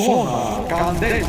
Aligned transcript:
Zona 0.00 0.66
Candela. 0.66 1.28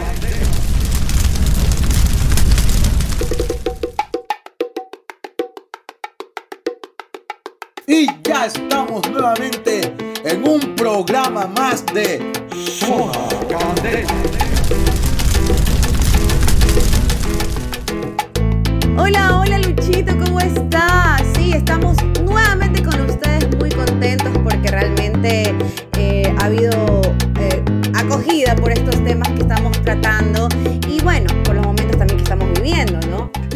Y 7.86 8.08
ya 8.24 8.46
estamos 8.46 9.10
nuevamente 9.12 9.94
en 10.24 10.48
un 10.48 10.76
programa 10.76 11.48
más 11.48 11.86
de 11.88 12.32
Zona 12.56 13.12
Candela. 13.50 14.08
Hola, 18.98 19.40
hola 19.42 19.58
Luchito, 19.58 20.14
¿cómo 20.24 20.40
estás? 20.40 21.24
Sí, 21.36 21.52
estamos 21.52 21.98
nuevamente 22.24 22.82
con 22.84 23.02
ustedes 23.02 23.54
muy 23.58 23.70
contentos 23.70 24.32
porque 24.46 24.72
realmente 24.72 25.54
eh, 25.98 26.34
ha 26.40 26.46
habido 26.46 26.91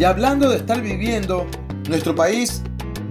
hablando 0.06 0.48
de 0.48 0.58
estar 0.58 0.80
viviendo, 0.80 1.46
nuestro 1.88 2.14
país 2.14 2.62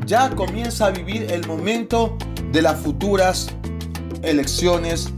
ya 0.05 0.29
comienza 0.29 0.87
a 0.87 0.91
vivir 0.91 1.29
el 1.29 1.45
momento 1.45 2.17
de 2.51 2.61
las 2.61 2.79
futuras 2.79 3.47
elecciones 4.23 5.11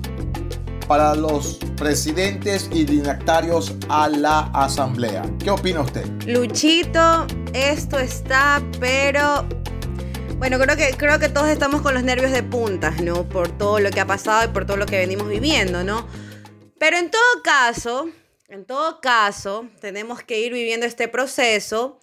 para 0.87 1.13
los 1.15 1.59
presidentes 1.75 2.69
y 2.73 2.85
dignatarios 2.85 3.75
a 3.89 4.09
la 4.09 4.49
asamblea. 4.53 5.23
¿Qué 5.39 5.51
opina 5.51 5.81
usted? 5.81 6.05
Luchito, 6.25 7.27
esto 7.53 7.99
está, 7.99 8.61
pero 8.79 9.45
bueno, 10.37 10.57
creo 10.59 10.75
que 10.77 10.95
creo 10.97 11.19
que 11.19 11.29
todos 11.29 11.49
estamos 11.49 11.81
con 11.81 11.93
los 11.93 12.03
nervios 12.03 12.31
de 12.31 12.41
puntas, 12.41 13.01
¿no? 13.01 13.23
Por 13.27 13.49
todo 13.49 13.79
lo 13.79 13.91
que 13.91 13.99
ha 13.99 14.07
pasado 14.07 14.45
y 14.45 14.47
por 14.47 14.65
todo 14.65 14.77
lo 14.77 14.85
que 14.85 14.97
venimos 14.97 15.27
viviendo, 15.27 15.83
¿no? 15.83 16.07
Pero 16.79 16.97
en 16.97 17.11
todo 17.11 17.43
caso, 17.43 18.07
en 18.49 18.65
todo 18.65 19.01
caso, 19.01 19.67
tenemos 19.81 20.23
que 20.23 20.39
ir 20.39 20.53
viviendo 20.53 20.85
este 20.85 21.07
proceso 21.07 21.99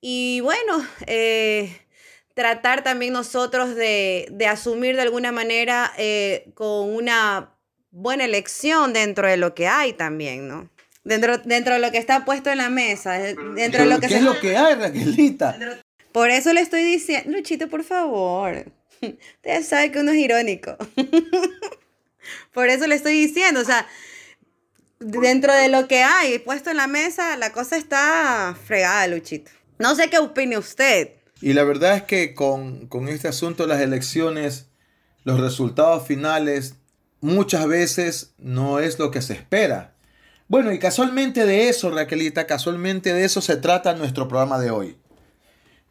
y 0.00 0.40
bueno, 0.40 0.86
eh, 1.06 1.76
tratar 2.34 2.84
también 2.84 3.12
nosotros 3.12 3.74
de, 3.74 4.28
de 4.30 4.46
asumir 4.46 4.94
de 4.96 5.02
alguna 5.02 5.32
manera 5.32 5.92
eh, 5.98 6.50
con 6.54 6.94
una 6.94 7.54
buena 7.90 8.24
elección 8.24 8.92
dentro 8.92 9.26
de 9.26 9.36
lo 9.36 9.54
que 9.54 9.66
hay 9.66 9.92
también, 9.92 10.46
¿no? 10.46 10.70
Dentro, 11.04 11.38
dentro 11.38 11.74
de 11.74 11.80
lo 11.80 11.90
que 11.90 11.98
está 11.98 12.24
puesto 12.24 12.50
en 12.50 12.58
la 12.58 12.68
mesa, 12.68 13.18
eh, 13.28 13.34
dentro 13.56 13.82
de 13.82 13.86
lo 13.88 13.96
que 13.98 14.06
¿Qué 14.08 14.12
se- 14.14 14.18
es 14.18 14.24
lo 14.24 14.38
que 14.38 14.56
hay, 14.56 14.74
Raquelita? 14.74 15.58
Por 16.12 16.30
eso 16.30 16.52
le 16.52 16.60
estoy 16.60 16.82
diciendo, 16.82 17.30
Luchito, 17.36 17.68
por 17.68 17.82
favor. 17.82 18.66
Ustedes 19.02 19.66
saben 19.68 19.90
que 19.92 20.00
uno 20.00 20.12
es 20.12 20.18
irónico. 20.18 20.76
Por 22.52 22.68
eso 22.68 22.86
le 22.86 22.94
estoy 22.94 23.14
diciendo, 23.14 23.60
o 23.60 23.64
sea, 23.64 23.86
dentro 25.00 25.54
de 25.54 25.68
lo 25.68 25.88
que 25.88 26.02
hay 26.02 26.38
puesto 26.38 26.70
en 26.70 26.76
la 26.76 26.86
mesa, 26.86 27.36
la 27.36 27.52
cosa 27.52 27.76
está 27.76 28.56
fregada, 28.66 29.06
Luchito. 29.06 29.50
No 29.78 29.94
sé 29.94 30.10
qué 30.10 30.18
opine 30.18 30.58
usted. 30.58 31.12
Y 31.40 31.52
la 31.52 31.64
verdad 31.64 31.96
es 31.96 32.02
que 32.02 32.34
con, 32.34 32.88
con 32.88 33.08
este 33.08 33.28
asunto 33.28 33.62
de 33.62 33.68
las 33.68 33.80
elecciones, 33.80 34.66
los 35.24 35.40
resultados 35.40 36.06
finales 36.06 36.74
muchas 37.20 37.66
veces 37.66 38.34
no 38.38 38.80
es 38.80 38.98
lo 38.98 39.10
que 39.10 39.22
se 39.22 39.34
espera. 39.34 39.94
Bueno, 40.48 40.72
y 40.72 40.78
casualmente 40.78 41.44
de 41.44 41.68
eso, 41.68 41.90
Raquelita, 41.90 42.46
casualmente 42.46 43.12
de 43.12 43.24
eso 43.24 43.40
se 43.40 43.56
trata 43.56 43.94
nuestro 43.94 44.26
programa 44.28 44.58
de 44.58 44.70
hoy. 44.70 44.98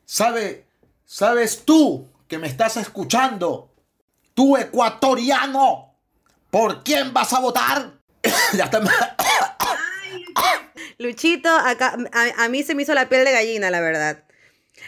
¿Sabe, 0.05 0.66
¿Sabes 1.05 1.63
tú 1.63 2.08
que 2.28 2.39
me 2.39 2.47
estás 2.47 2.75
escuchando? 2.78 3.72
Tú 4.33 4.58
ecuatoriano, 4.58 5.94
¿por 6.50 6.83
quién 6.83 7.13
vas 7.13 7.33
a 7.33 7.39
votar? 7.39 7.97
Ya 8.53 8.66
está. 8.66 8.81
Luchito, 10.97 11.49
acá, 11.49 11.95
a, 12.11 12.44
a 12.44 12.49
mí 12.49 12.63
se 12.63 12.73
me 12.73 12.83
hizo 12.83 12.94
la 12.94 13.07
piel 13.07 13.23
de 13.23 13.31
gallina, 13.31 13.69
la 13.69 13.81
verdad. 13.81 14.23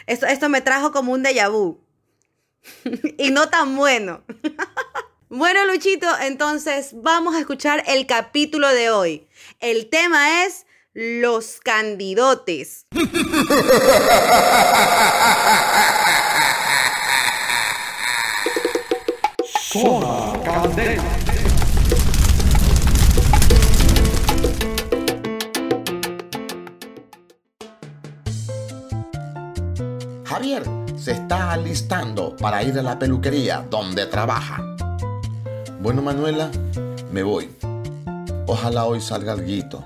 Esto, 0.06 0.26
esto 0.26 0.48
me 0.48 0.60
trajo 0.60 0.92
como 0.92 1.12
un 1.12 1.22
déjà 1.22 1.48
vu. 1.50 1.80
y 3.18 3.30
no 3.30 3.48
tan 3.48 3.76
bueno. 3.76 4.22
bueno, 5.28 5.64
Luchito, 5.66 6.08
entonces 6.20 6.90
vamos 6.94 7.34
a 7.34 7.40
escuchar 7.40 7.84
el 7.86 8.06
capítulo 8.06 8.68
de 8.68 8.90
hoy. 8.90 9.28
El 9.60 9.88
tema 9.88 10.44
es 10.44 10.66
los 10.92 11.60
candidotes. 11.60 12.86
Zona 19.72 20.42
Candela. 20.44 21.29
Se 31.10 31.16
está 31.16 31.50
alistando 31.50 32.36
para 32.36 32.62
ir 32.62 32.78
a 32.78 32.84
la 32.84 32.96
peluquería 32.96 33.66
donde 33.68 34.06
trabaja. 34.06 34.76
Bueno, 35.80 36.02
Manuela, 36.02 36.52
me 37.10 37.24
voy. 37.24 37.50
Ojalá 38.46 38.84
hoy 38.84 39.00
salga 39.00 39.32
alguito. 39.32 39.84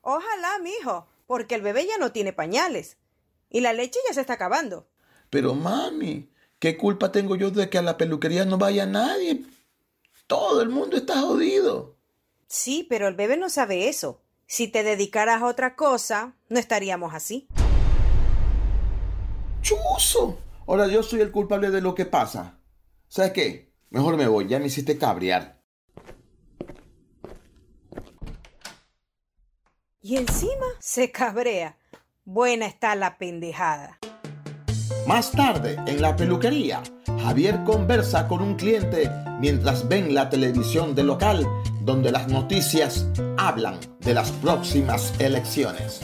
Ojalá, 0.00 0.58
mijo, 0.62 1.06
porque 1.26 1.54
el 1.54 1.60
bebé 1.60 1.86
ya 1.86 1.98
no 1.98 2.12
tiene 2.12 2.32
pañales. 2.32 2.96
Y 3.50 3.60
la 3.60 3.74
leche 3.74 4.00
ya 4.08 4.14
se 4.14 4.22
está 4.22 4.32
acabando. 4.32 4.88
Pero 5.28 5.54
mami, 5.54 6.30
¿qué 6.58 6.78
culpa 6.78 7.12
tengo 7.12 7.36
yo 7.36 7.50
de 7.50 7.68
que 7.68 7.76
a 7.76 7.82
la 7.82 7.98
peluquería 7.98 8.46
no 8.46 8.56
vaya 8.56 8.86
nadie? 8.86 9.44
Todo 10.26 10.62
el 10.62 10.70
mundo 10.70 10.96
está 10.96 11.20
jodido. 11.20 11.94
Sí, 12.46 12.86
pero 12.88 13.06
el 13.06 13.16
bebé 13.16 13.36
no 13.36 13.50
sabe 13.50 13.90
eso. 13.90 14.22
Si 14.46 14.66
te 14.66 14.82
dedicaras 14.82 15.42
a 15.42 15.46
otra 15.46 15.76
cosa, 15.76 16.32
no 16.48 16.58
estaríamos 16.58 17.12
así. 17.12 17.48
¡Chuso! 19.62 20.38
Ahora 20.66 20.86
yo 20.86 21.02
soy 21.02 21.20
el 21.20 21.30
culpable 21.30 21.70
de 21.70 21.80
lo 21.80 21.94
que 21.94 22.06
pasa. 22.06 22.60
¿Sabes 23.08 23.32
qué? 23.32 23.72
Mejor 23.90 24.16
me 24.16 24.28
voy, 24.28 24.46
ya 24.46 24.58
me 24.58 24.66
hiciste 24.66 24.98
cabrear. 24.98 25.62
Y 30.00 30.16
encima 30.16 30.66
se 30.78 31.10
cabrea. 31.10 31.76
Buena 32.24 32.66
está 32.66 32.94
la 32.94 33.18
pendejada. 33.18 33.98
Más 35.06 35.32
tarde, 35.32 35.76
en 35.86 36.02
la 36.02 36.14
peluquería, 36.14 36.82
Javier 37.22 37.64
conversa 37.64 38.28
con 38.28 38.42
un 38.42 38.56
cliente 38.56 39.10
mientras 39.40 39.88
ven 39.88 40.14
la 40.14 40.28
televisión 40.28 40.94
del 40.94 41.06
local 41.06 41.46
donde 41.80 42.12
las 42.12 42.28
noticias 42.28 43.06
hablan 43.38 43.78
de 44.00 44.12
las 44.12 44.30
próximas 44.30 45.18
elecciones. 45.18 46.00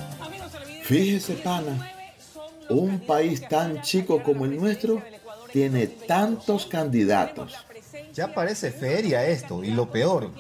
Fíjese, 0.82 1.34
pana, 1.34 1.94
un 2.69 3.00
país 3.00 3.47
tan 3.48 3.82
chico 3.82 4.22
como 4.22 4.44
el 4.44 4.56
nuestro 4.56 5.02
tiene 5.52 5.86
tantos 5.86 6.66
candidatos. 6.66 7.54
Ya 8.12 8.34
parece 8.34 8.70
feria 8.70 9.26
esto, 9.26 9.62
y 9.62 9.70
lo 9.70 9.91
peor, 9.91 10.30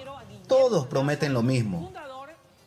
todos 0.46 0.86
prometen 0.86 1.32
lo 1.32 1.42
mismo, 1.42 1.92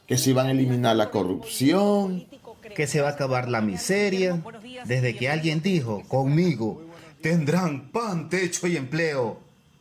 Que 0.07 0.17
si 0.17 0.31
van 0.31 0.47
a 0.47 0.51
eliminar 0.51 0.95
la 0.95 1.11
corrupción, 1.11 2.25
que 2.73 2.87
se 2.87 3.01
va 3.01 3.09
a 3.09 3.11
acabar 3.11 3.49
la 3.49 3.59
miseria, 3.59 4.41
desde 4.85 5.17
que 5.17 5.29
alguien 5.29 5.61
dijo, 5.61 6.03
conmigo, 6.07 6.81
tendrán 7.21 7.89
pan, 7.91 8.29
techo 8.29 8.67
y 8.67 8.77
empleo. 8.77 9.39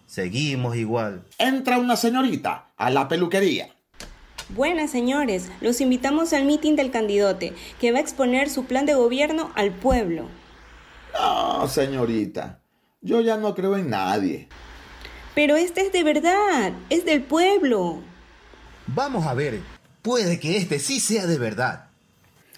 Seguimos 0.08 0.74
igual. 0.76 1.22
entra 1.38 1.78
una 1.78 1.96
señorita 1.96 2.70
a 2.76 2.90
la 2.90 3.06
peluquería. 3.06 3.75
Buenas 4.50 4.92
señores, 4.92 5.50
los 5.60 5.80
invitamos 5.80 6.32
al 6.32 6.44
meeting 6.44 6.76
del 6.76 6.92
candidote, 6.92 7.52
que 7.80 7.90
va 7.90 7.98
a 7.98 8.00
exponer 8.00 8.48
su 8.48 8.64
plan 8.64 8.86
de 8.86 8.94
gobierno 8.94 9.50
al 9.56 9.72
pueblo. 9.72 10.28
No, 11.12 11.66
señorita, 11.66 12.60
yo 13.00 13.20
ya 13.20 13.38
no 13.38 13.56
creo 13.56 13.76
en 13.76 13.90
nadie. 13.90 14.48
Pero 15.34 15.56
este 15.56 15.80
es 15.80 15.92
de 15.92 16.04
verdad, 16.04 16.72
es 16.90 17.04
del 17.04 17.24
pueblo. 17.24 18.02
Vamos 18.86 19.26
a 19.26 19.34
ver, 19.34 19.60
puede 20.00 20.38
que 20.38 20.58
este 20.58 20.78
sí 20.78 21.00
sea 21.00 21.26
de 21.26 21.38
verdad. 21.38 21.88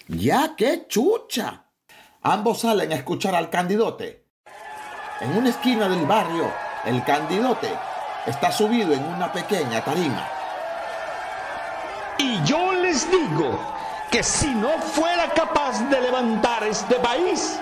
Ya, 0.07 0.53
qué 0.55 0.85
chucha. 0.87 1.65
Ambos 2.21 2.61
salen 2.61 2.91
a 2.91 2.95
escuchar 2.97 3.33
al 3.33 3.49
candidote. 3.49 4.25
En 5.21 5.31
una 5.31 5.49
esquina 5.49 5.89
del 5.89 6.05
barrio, 6.05 6.51
el 6.85 7.03
candidote 7.03 7.69
está 8.27 8.51
subido 8.51 8.93
en 8.93 9.03
una 9.03 9.31
pequeña 9.33 9.83
tarima. 9.83 10.38
Y 12.19 12.43
yo 12.43 12.73
les 12.73 13.09
digo 13.09 13.57
que 14.11 14.21
si 14.21 14.53
no 14.53 14.77
fuera 14.77 15.29
capaz 15.33 15.79
de 15.89 16.01
levantar 16.01 16.63
este 16.63 16.95
país, 16.95 17.57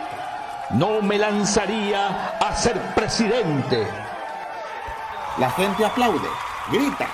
no 0.71 1.01
me 1.01 1.18
lanzaría 1.18 2.38
a 2.39 2.56
ser 2.56 2.80
presidente. 2.95 3.88
La 5.38 5.51
gente 5.51 5.86
aplaude, 5.86 6.27
grita. 6.71 7.07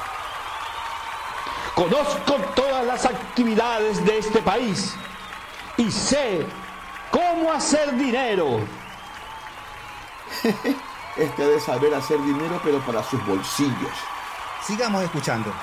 Conozco 1.75 2.35
todas 2.55 2.85
las 2.85 3.05
actividades 3.05 4.03
de 4.05 4.19
este 4.19 4.41
país 4.41 4.95
y 5.75 5.91
sé 5.91 6.47
cómo 7.11 7.51
hacer 7.51 7.93
dinero. 7.95 8.59
Este 11.15 11.45
de 11.45 11.59
saber 11.59 11.93
hacer 11.93 12.19
dinero, 12.23 12.59
pero 12.63 12.79
para 12.79 13.03
sus 13.03 13.23
bolsillos. 13.27 13.91
Sigamos 14.65 15.03
escuchando. 15.03 15.53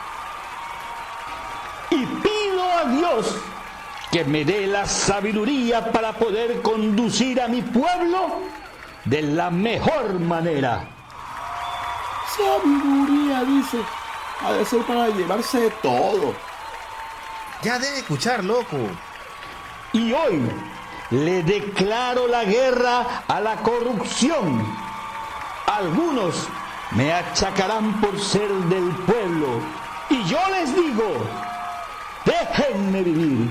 Dios 3.20 3.37
que 4.11 4.25
me 4.25 4.44
dé 4.44 4.67
la 4.67 4.87
sabiduría 4.87 5.93
para 5.93 6.12
poder 6.12 6.62
conducir 6.62 7.40
a 7.40 7.49
mi 7.49 7.62
pueblo 7.62 8.40
de 9.05 9.22
la 9.22 9.50
mejor 9.50 10.19
manera. 10.19 10.88
Sabiduría, 12.37 13.44
dice. 13.44 13.78
Ha 14.43 14.52
de 14.52 14.64
ser 14.64 14.82
para 14.82 15.08
llevarse 15.08 15.61
de 15.61 15.70
todo. 15.82 16.34
Ya 17.62 17.78
debe 17.78 17.99
escuchar, 17.99 18.43
loco. 18.43 18.78
Y 19.93 20.12
hoy 20.12 20.40
le 21.11 21.43
declaro 21.43 22.26
la 22.26 22.44
guerra 22.44 23.25
a 23.28 23.40
la 23.40 23.56
corrupción. 23.56 24.67
Algunos 25.67 26.49
me 26.93 27.12
achacarán 27.12 28.00
por 28.00 28.19
ser 28.19 28.49
del 28.49 28.90
pueblo. 29.06 29.61
Y 30.08 30.25
yo 30.25 30.40
les 30.50 30.75
digo, 30.75 31.05
déjenme 32.31 33.03
vivir. 33.03 33.50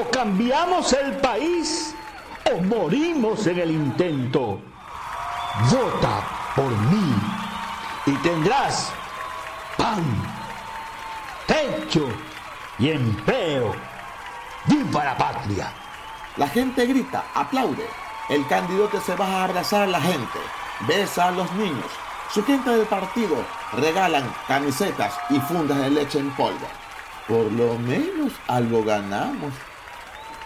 O 0.00 0.10
cambiamos 0.10 0.92
el 0.92 1.16
país 1.16 1.94
o 2.52 2.60
morimos 2.62 3.46
en 3.46 3.58
el 3.58 3.70
intento. 3.70 4.60
Vota 5.70 6.22
por 6.54 6.70
mí 6.70 7.14
y 8.06 8.12
tendrás 8.18 8.92
pan, 9.76 10.04
techo 11.46 12.08
y 12.78 12.90
empleo. 12.90 13.74
¡Viva 14.66 15.04
la 15.04 15.16
patria! 15.16 15.72
La 16.36 16.46
gente 16.48 16.86
grita, 16.86 17.24
aplaude. 17.34 17.86
El 18.28 18.46
candidato 18.46 19.00
se 19.00 19.16
va 19.16 19.26
a 19.26 19.44
abrazar 19.44 19.82
a 19.82 19.86
la 19.86 20.00
gente, 20.00 20.38
besa 20.86 21.28
a 21.28 21.30
los 21.30 21.50
niños. 21.54 21.90
Su 22.32 22.44
gente 22.44 22.70
del 22.70 22.86
partido 22.86 23.36
regalan 23.72 24.30
camisetas 24.46 25.18
y 25.30 25.40
fundas 25.40 25.78
de 25.78 25.90
leche 25.90 26.18
en 26.18 26.30
polvo. 26.32 26.68
Por 27.28 27.52
lo 27.52 27.78
menos 27.78 28.32
algo 28.46 28.82
ganamos. 28.82 29.52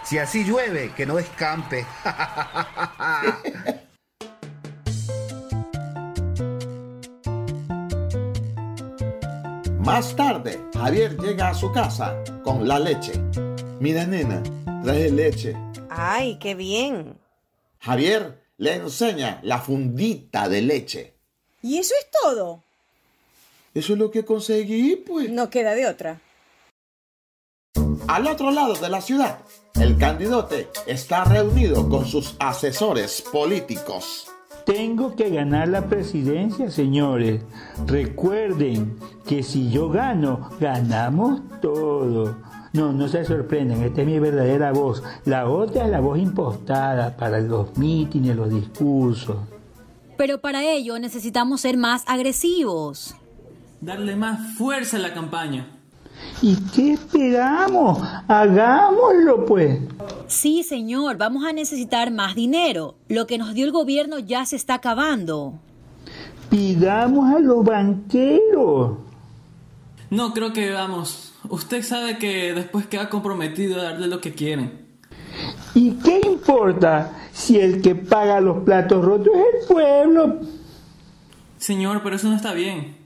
Si 0.03 0.17
así 0.17 0.43
llueve, 0.43 0.91
que 0.93 1.05
no 1.05 1.17
escampe. 1.17 1.85
Más 9.79 10.13
tarde, 10.17 10.59
Javier 10.73 11.17
llega 11.17 11.47
a 11.49 11.53
su 11.53 11.71
casa 11.71 12.21
con 12.43 12.67
la 12.67 12.79
leche. 12.79 13.13
Mira, 13.79 14.05
nena, 14.05 14.43
traje 14.83 15.09
leche. 15.09 15.55
Ay, 15.89 16.37
qué 16.37 16.53
bien. 16.53 17.17
Javier 17.79 18.43
le 18.57 18.75
enseña 18.75 19.39
la 19.43 19.59
fundita 19.59 20.49
de 20.49 20.61
leche. 20.61 21.13
¿Y 21.61 21.77
eso 21.77 21.93
es 21.97 22.07
todo? 22.11 22.61
Eso 23.73 23.93
es 23.93 23.99
lo 23.99 24.11
que 24.11 24.25
conseguí, 24.25 24.97
pues. 24.97 25.29
No 25.29 25.49
queda 25.49 25.75
de 25.75 25.87
otra. 25.87 26.19
Al 28.13 28.27
otro 28.27 28.51
lado 28.51 28.75
de 28.75 28.89
la 28.89 29.01
ciudad, 29.01 29.39
el 29.73 29.97
candidato 29.97 30.55
está 30.85 31.23
reunido 31.23 31.89
con 31.89 32.05
sus 32.05 32.35
asesores 32.37 33.23
políticos. 33.23 34.27
Tengo 34.67 35.15
que 35.15 35.31
ganar 35.31 35.69
la 35.69 35.87
presidencia, 35.87 36.69
señores. 36.69 37.41
Recuerden 37.87 38.99
que 39.27 39.41
si 39.41 39.71
yo 39.71 39.89
gano, 39.89 40.51
ganamos 40.59 41.41
todo. 41.59 42.37
No, 42.73 42.93
no 42.93 43.07
se 43.07 43.25
sorprendan, 43.25 43.81
esta 43.81 44.01
es 44.01 44.07
mi 44.07 44.19
verdadera 44.19 44.71
voz. 44.71 45.01
La 45.25 45.49
otra 45.49 45.85
es 45.85 45.89
la 45.89 45.99
voz 45.99 46.19
impostada 46.19 47.17
para 47.17 47.39
los 47.39 47.75
mítines, 47.79 48.35
los 48.35 48.51
discursos. 48.51 49.37
Pero 50.19 50.39
para 50.39 50.63
ello 50.63 50.99
necesitamos 50.99 51.61
ser 51.61 51.77
más 51.77 52.03
agresivos. 52.05 53.15
Darle 53.81 54.15
más 54.15 54.55
fuerza 54.55 54.97
a 54.97 54.99
la 54.99 55.15
campaña. 55.15 55.72
¿Y 56.41 56.55
qué 56.73 56.93
esperamos? 56.93 57.99
Hagámoslo, 58.27 59.45
pues. 59.45 59.79
Sí, 60.27 60.63
señor, 60.63 61.17
vamos 61.17 61.45
a 61.45 61.53
necesitar 61.53 62.11
más 62.11 62.35
dinero. 62.35 62.95
Lo 63.07 63.27
que 63.27 63.37
nos 63.37 63.53
dio 63.53 63.65
el 63.65 63.71
gobierno 63.71 64.19
ya 64.19 64.45
se 64.45 64.55
está 64.55 64.75
acabando. 64.75 65.59
Pidamos 66.49 67.33
a 67.33 67.39
los 67.39 67.63
banqueros. 67.63 68.97
No 70.09 70.33
creo 70.33 70.53
que 70.53 70.71
vamos. 70.71 71.33
Usted 71.49 71.81
sabe 71.81 72.17
que 72.17 72.53
después 72.53 72.87
queda 72.87 73.09
comprometido 73.09 73.79
a 73.79 73.83
darle 73.83 74.07
lo 74.07 74.21
que 74.21 74.33
quieren. 74.33 74.83
¿Y 75.73 75.91
qué 75.93 76.21
importa 76.25 77.11
si 77.31 77.59
el 77.59 77.81
que 77.81 77.95
paga 77.95 78.39
los 78.39 78.63
platos 78.63 79.03
rotos 79.03 79.33
es 79.33 79.61
el 79.61 79.67
pueblo? 79.67 80.39
Señor, 81.57 82.01
pero 82.03 82.15
eso 82.15 82.29
no 82.29 82.35
está 82.35 82.53
bien. 82.53 82.97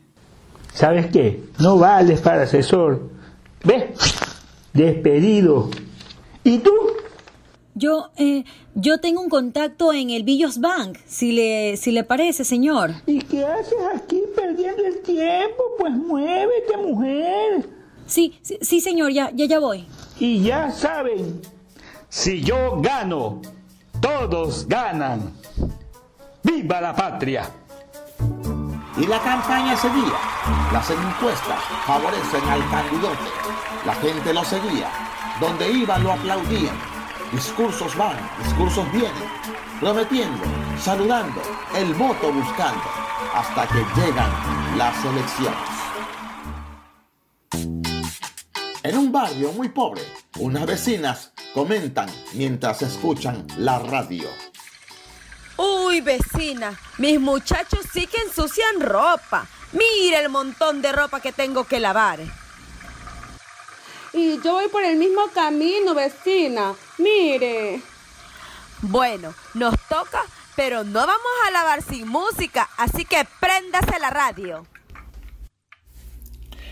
¿Sabes 0.73 1.07
qué? 1.07 1.43
No 1.59 1.77
vales 1.77 2.21
para 2.21 2.43
asesor. 2.43 3.09
¿Ves? 3.67 3.89
Despedido. 4.71 5.69
¿Y 6.45 6.59
tú? 6.59 6.71
Yo, 7.75 8.11
eh, 8.15 8.45
yo 8.75 8.99
tengo 8.99 9.19
un 9.19 9.27
contacto 9.27 9.91
en 9.91 10.09
el 10.09 10.23
Villos 10.23 10.59
Bank, 10.59 10.97
si 11.05 11.33
le, 11.33 11.75
si 11.75 11.91
le 11.91 12.05
parece, 12.05 12.45
señor. 12.45 12.91
¿Y 13.05 13.19
qué 13.19 13.43
haces 13.43 13.77
aquí 13.93 14.23
perdiendo 14.33 14.85
el 14.85 15.01
tiempo? 15.01 15.63
Pues 15.77 15.91
muévete, 15.91 16.77
mujer. 16.77 17.67
Sí, 18.05 18.39
sí, 18.41 18.57
sí, 18.61 18.79
señor, 18.79 19.11
ya, 19.11 19.31
ya, 19.33 19.45
ya 19.45 19.59
voy. 19.59 19.85
Y 20.17 20.43
ya 20.43 20.71
saben, 20.71 21.41
si 22.07 22.41
yo 22.41 22.79
gano, 22.79 23.41
todos 23.99 24.65
ganan. 24.65 25.33
¡Viva 26.41 26.79
la 26.79 26.95
patria! 26.95 27.51
Y 28.97 29.05
la 29.05 29.19
campaña 29.19 29.77
seguía. 29.77 30.17
Las 30.73 30.89
encuestas 30.89 31.61
favorecen 31.85 32.43
al 32.49 32.67
candidato. 32.71 33.25
La 33.85 33.93
gente 33.95 34.33
lo 34.33 34.43
seguía. 34.43 34.89
Donde 35.39 35.71
iba 35.71 35.99
lo 35.99 36.13
aplaudían. 36.13 36.75
Discursos 37.31 37.95
van, 37.95 38.17
discursos 38.43 38.91
vienen. 38.91 39.29
Prometiendo, 39.79 40.43
saludando, 40.79 41.41
el 41.75 41.93
voto 41.93 42.31
buscando. 42.31 42.83
Hasta 43.35 43.67
que 43.67 43.85
llegan 43.95 44.31
las 44.77 44.95
elecciones. 45.05 45.77
En 48.81 48.97
un 48.97 49.11
barrio 49.11 49.51
muy 49.51 49.69
pobre, 49.69 50.01
unas 50.39 50.65
vecinas 50.65 51.33
comentan 51.53 52.09
mientras 52.33 52.81
escuchan 52.81 53.45
la 53.57 53.77
radio. 53.77 54.27
Uy, 55.57 56.01
vecina, 56.01 56.79
mis 56.99 57.19
muchachos 57.19 57.79
sí 57.91 58.05
que 58.07 58.21
ensucian 58.21 58.79
ropa. 58.79 59.47
Mira 59.71 60.19
el 60.19 60.29
montón 60.29 60.81
de 60.81 60.91
ropa 60.91 61.19
que 61.19 61.31
tengo 61.31 61.65
que 61.65 61.79
lavar. 61.79 62.19
Y 64.13 64.39
yo 64.41 64.53
voy 64.53 64.67
por 64.69 64.83
el 64.83 64.97
mismo 64.97 65.27
camino, 65.33 65.93
vecina. 65.93 66.73
Mire. 66.97 67.81
Bueno, 68.81 69.33
nos 69.55 69.75
toca, 69.89 70.23
pero 70.55 70.83
no 70.83 70.99
vamos 70.99 71.31
a 71.47 71.51
lavar 71.51 71.81
sin 71.81 72.07
música, 72.07 72.69
así 72.77 73.05
que 73.05 73.27
préndase 73.39 73.99
la 73.99 74.11
radio. 74.11 74.65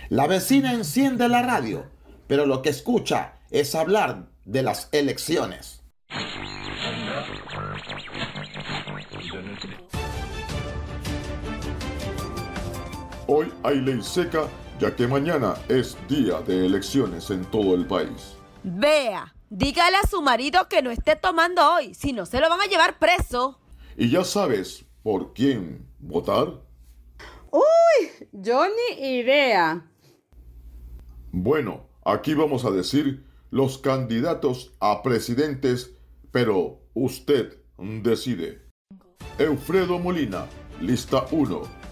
La 0.09 0.27
vecina 0.27 0.71
enciende 0.73 1.27
la 1.27 1.41
radio, 1.41 1.89
pero 2.27 2.45
lo 2.45 2.61
que 2.61 2.69
escucha 2.69 3.33
es 3.49 3.73
hablar 3.73 4.27
de 4.45 4.61
las 4.61 4.89
elecciones. 4.91 5.81
Hoy 13.27 13.51
hay 13.63 13.81
ley 13.81 14.03
seca 14.03 14.47
ya 14.79 14.95
que 14.95 15.07
mañana 15.07 15.55
es 15.67 15.97
día 16.07 16.41
de 16.41 16.67
elecciones 16.67 17.31
en 17.31 17.43
todo 17.45 17.73
el 17.73 17.87
país. 17.87 18.35
Vea, 18.63 19.33
dígale 19.49 19.97
a 19.97 20.07
su 20.07 20.21
marido 20.21 20.67
que 20.69 20.83
no 20.83 20.91
esté 20.91 21.15
tomando 21.15 21.61
hoy, 21.73 21.95
si 21.95 22.13
no 22.13 22.27
se 22.27 22.39
lo 22.39 22.49
van 22.49 22.61
a 22.61 22.65
llevar 22.65 22.99
preso. 22.99 23.59
¿Y 23.97 24.11
ya 24.11 24.23
sabes 24.23 24.85
por 25.01 25.33
quién 25.33 25.87
votar? 25.97 26.61
Uy, 27.51 28.27
yo 28.31 28.65
ni 28.67 29.17
idea. 29.17 29.89
Bueno, 31.31 31.87
aquí 32.03 32.35
vamos 32.35 32.63
a 32.63 32.69
decir 32.69 33.25
los 33.49 33.79
candidatos 33.79 34.73
a 34.79 35.01
presidentes, 35.01 35.95
pero 36.31 36.81
usted 36.93 37.57
decide. 37.79 38.61
Eufredo 39.39 39.97
Molina, 39.97 40.45
lista 40.79 41.25
1. 41.31 41.84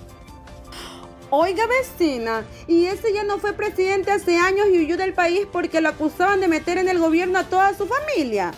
Oiga 1.35 1.65
vecina, 1.65 2.45
y 2.67 2.85
ese 2.85 3.11
ya 3.11 3.23
no 3.23 3.39
fue 3.39 3.53
presidente 3.53 4.11
hace 4.11 4.37
años 4.37 4.67
y 4.71 4.77
huyó 4.77 4.97
del 4.97 5.15
país 5.15 5.47
porque 5.51 5.81
lo 5.81 5.89
acusaban 5.89 6.39
de 6.41 6.47
meter 6.47 6.77
en 6.77 6.87
el 6.87 6.99
gobierno 6.99 7.39
a 7.39 7.45
toda 7.45 7.73
su 7.73 7.87
familia. 7.87 8.51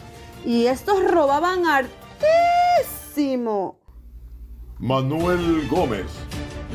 Y 0.43 0.67
estos 0.67 1.01
robaban 1.09 1.63
hartísimo. 1.65 3.79
Manuel 4.77 5.65
Gómez, 5.69 6.07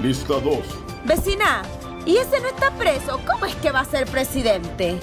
lista 0.01 0.41
2. 0.41 0.57
Vecina, 1.05 1.61
¿y 2.07 2.17
ese 2.17 2.41
no 2.41 2.49
está 2.49 2.71
preso? 2.79 3.21
¿Cómo 3.31 3.45
es 3.45 3.55
que 3.57 3.71
va 3.71 3.81
a 3.81 3.85
ser 3.85 4.07
presidente? 4.07 4.99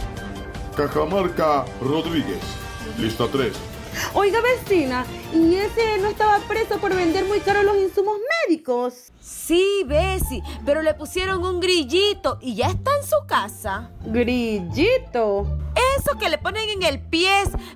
Cajamarca 0.76 1.66
Rodríguez, 1.80 2.42
lista 2.98 3.28
3. 3.32 3.54
Oiga 4.16 4.40
vecina, 4.42 5.06
¿y 5.32 5.58
ese 5.58 6.00
no 6.00 6.08
estaba 6.08 6.40
preso 6.40 6.80
por 6.80 6.96
vender 6.96 7.26
muy 7.26 7.40
caro 7.42 7.62
los 7.62 7.78
insumos 7.78 8.16
médicos. 8.16 8.37
Sí, 9.20 9.84
Bessie, 9.86 10.42
pero 10.66 10.82
le 10.82 10.94
pusieron 10.94 11.44
un 11.46 11.60
grillito 11.60 12.38
y 12.42 12.56
ya 12.56 12.68
está 12.68 12.92
en 12.96 13.06
su 13.06 13.16
casa. 13.28 13.92
Grillito. 14.06 15.48
Eso 15.98 16.18
que 16.18 16.30
le 16.30 16.38
ponen 16.38 16.70
en 16.70 16.84
el 16.84 17.00
pie 17.02 17.30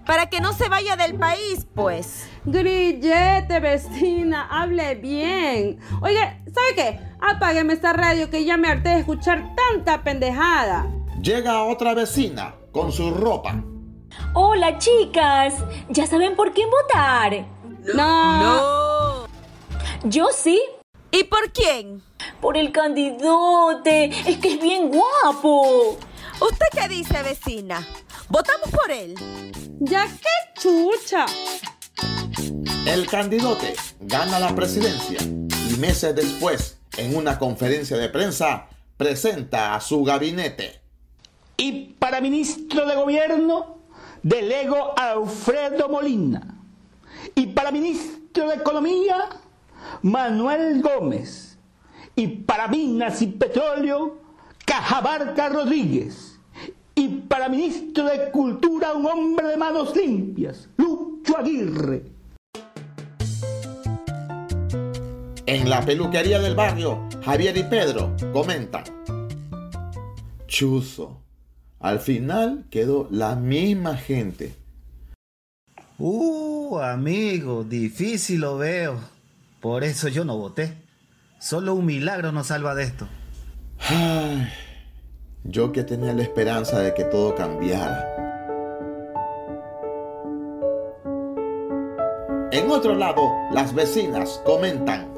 para 0.05 0.29
que 0.29 0.39
no 0.39 0.53
se 0.53 0.69
vaya 0.69 0.95
del 0.95 1.15
país, 1.15 1.67
pues. 1.75 2.27
Grillete, 2.45 3.59
vecina, 3.59 4.47
hable 4.49 4.95
bien. 4.95 5.79
Oiga, 6.01 6.39
¿sabe 6.53 6.75
qué? 6.75 6.99
Apágueme 7.19 7.73
esta 7.73 7.93
radio 7.93 8.29
que 8.29 8.45
ya 8.45 8.57
me 8.57 8.69
harté 8.69 8.89
de 8.89 8.99
escuchar 8.99 9.53
tanta 9.55 10.03
pendejada. 10.03 10.87
Llega 11.21 11.63
otra 11.65 11.93
vecina 11.93 12.55
con 12.71 12.91
su 12.91 13.11
ropa. 13.11 13.61
Hola 14.33 14.77
chicas, 14.77 15.55
¿ya 15.89 16.07
saben 16.07 16.35
por 16.35 16.53
quién 16.53 16.69
votar? 16.69 17.45
No. 17.93 18.41
No. 18.41 19.00
Yo 20.03 20.29
sí. 20.34 20.60
¿Y 21.12 21.25
por 21.25 21.51
quién? 21.51 22.01
Por 22.39 22.58
el 22.58 22.72
candidote. 22.72 24.05
Es 24.05 24.38
que 24.39 24.53
es 24.53 24.62
bien 24.62 24.89
guapo. 24.89 25.98
¿Usted 26.39 26.65
qué 26.72 26.88
dice, 26.88 27.22
vecina? 27.22 27.88
¿Votamos 28.27 28.70
por 28.72 28.89
él? 28.89 29.13
Ya 29.79 30.08
qué 30.08 30.60
chucha. 30.60 31.25
El 32.88 33.08
candidote 33.08 33.75
gana 34.00 34.39
la 34.39 34.55
presidencia 34.55 35.20
y 35.22 35.77
meses 35.77 36.15
después, 36.15 36.79
en 36.98 37.15
una 37.15 37.38
conferencia 37.38 37.96
de 37.98 38.10
prensa, 38.10 38.70
presenta 38.98 39.75
a 39.75 39.81
su 39.81 40.03
gabinete. 40.03 40.81
Y 41.58 41.93
para 42.00 42.22
ministro 42.22 42.88
de 42.88 42.96
gobierno, 42.96 43.77
delego 44.24 44.98
a 44.98 45.12
Alfredo 45.12 45.89
Molina. 45.89 46.58
Y 47.36 47.48
para 47.48 47.72
ministro 47.72 48.50
de 48.50 48.55
Economía, 48.55 49.29
Manuel 50.01 50.81
Gómez. 50.81 51.57
Y 52.15 52.27
para 52.27 52.67
Minas 52.67 53.21
y 53.21 53.27
Petróleo, 53.27 54.17
Cajabarca 54.65 55.50
Rodríguez. 55.50 56.39
Y 56.95 57.07
para 57.07 57.50
ministro 57.50 58.05
de 58.05 58.31
Cultura, 58.31 58.93
un 58.93 59.05
hombre 59.05 59.47
de 59.47 59.57
manos 59.57 59.95
limpias, 59.95 60.69
Lucho 60.77 61.38
Aguirre. 61.38 62.03
En 65.45 65.69
la 65.69 65.81
peluquería 65.81 66.39
del 66.39 66.55
barrio, 66.55 67.09
Javier 67.23 67.57
y 67.57 67.63
Pedro 67.63 68.15
comentan. 68.31 68.83
Chuzo. 70.47 71.21
Al 71.79 72.00
final 72.00 72.65
quedó 72.69 73.07
la 73.09 73.35
misma 73.35 73.97
gente. 73.97 74.55
Uh, 75.97 76.77
amigo, 76.77 77.63
difícil 77.63 78.41
lo 78.41 78.57
veo. 78.57 79.00
Por 79.61 79.83
eso 79.83 80.07
yo 80.07 80.25
no 80.25 80.37
voté. 80.37 80.75
Solo 81.39 81.75
un 81.75 81.85
milagro 81.85 82.31
nos 82.31 82.47
salva 82.47 82.73
de 82.73 82.83
esto. 82.83 83.07
Ay, 83.79 84.51
yo 85.43 85.71
que 85.71 85.83
tenía 85.83 86.13
la 86.13 86.23
esperanza 86.23 86.79
de 86.79 86.95
que 86.95 87.03
todo 87.03 87.35
cambiara. 87.35 88.07
En 92.51 92.71
otro 92.71 92.95
lado, 92.95 93.31
las 93.51 93.73
vecinas 93.75 94.41
comentan. 94.43 95.13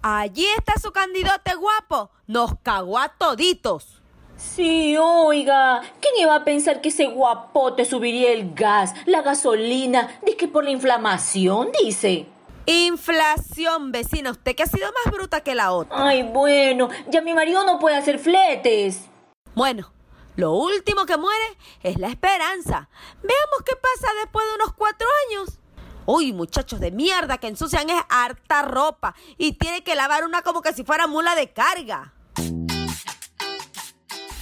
Allí 0.00 0.46
está 0.56 0.80
su 0.80 0.90
candidote 0.90 1.54
guapo. 1.54 2.10
Nos 2.26 2.54
cagó 2.62 2.98
a 2.98 3.10
toditos. 3.10 4.00
Sí, 4.38 4.96
oiga, 4.96 5.82
¿quién 6.00 6.14
iba 6.18 6.34
a 6.34 6.44
pensar 6.44 6.80
que 6.80 6.88
ese 6.88 7.06
guapote 7.06 7.84
subiría 7.84 8.32
el 8.32 8.54
gas, 8.54 8.94
la 9.04 9.20
gasolina? 9.20 10.18
Dice 10.24 10.36
que 10.38 10.48
por 10.48 10.64
la 10.64 10.70
inflamación, 10.70 11.68
dice. 11.84 12.26
Inflación, 12.68 13.92
vecina. 13.92 14.30
Usted 14.30 14.54
que 14.54 14.62
ha 14.62 14.66
sido 14.66 14.92
más 14.92 15.10
bruta 15.10 15.40
que 15.40 15.54
la 15.54 15.72
otra. 15.72 16.06
Ay, 16.06 16.22
bueno, 16.22 16.90
ya 17.08 17.22
mi 17.22 17.32
marido 17.32 17.64
no 17.64 17.78
puede 17.78 17.96
hacer 17.96 18.18
fletes. 18.18 19.06
Bueno, 19.54 19.90
lo 20.36 20.52
último 20.52 21.06
que 21.06 21.16
muere 21.16 21.56
es 21.82 21.98
la 21.98 22.08
esperanza. 22.08 22.90
Veamos 23.22 23.62
qué 23.64 23.74
pasa 23.74 24.12
después 24.22 24.44
de 24.46 24.54
unos 24.56 24.74
cuatro 24.74 25.08
años. 25.30 25.58
Uy, 26.04 26.34
muchachos 26.34 26.78
de 26.78 26.90
mierda 26.90 27.38
que 27.38 27.46
ensucian 27.46 27.88
es 27.88 28.02
harta 28.10 28.60
ropa 28.60 29.14
y 29.38 29.52
tiene 29.52 29.82
que 29.82 29.94
lavar 29.94 30.24
una 30.24 30.42
como 30.42 30.60
que 30.60 30.74
si 30.74 30.84
fuera 30.84 31.06
mula 31.06 31.34
de 31.36 31.50
carga. 31.50 32.12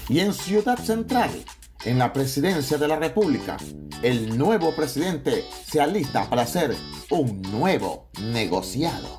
Y 0.09 0.18
en 0.18 0.35
Ciudad 0.35 0.78
Central, 0.78 1.45
en 1.85 1.99
la 1.99 2.12
presidencia 2.12 2.78
de 2.78 2.88
la 2.88 2.97
República, 2.97 3.56
el 4.02 4.37
nuevo 4.37 4.75
presidente 4.75 5.45
se 5.64 5.80
alista 5.80 6.28
para 6.28 6.42
hacer 6.42 6.75
un 7.11 7.42
nuevo 7.42 8.09
negociado. 8.21 9.18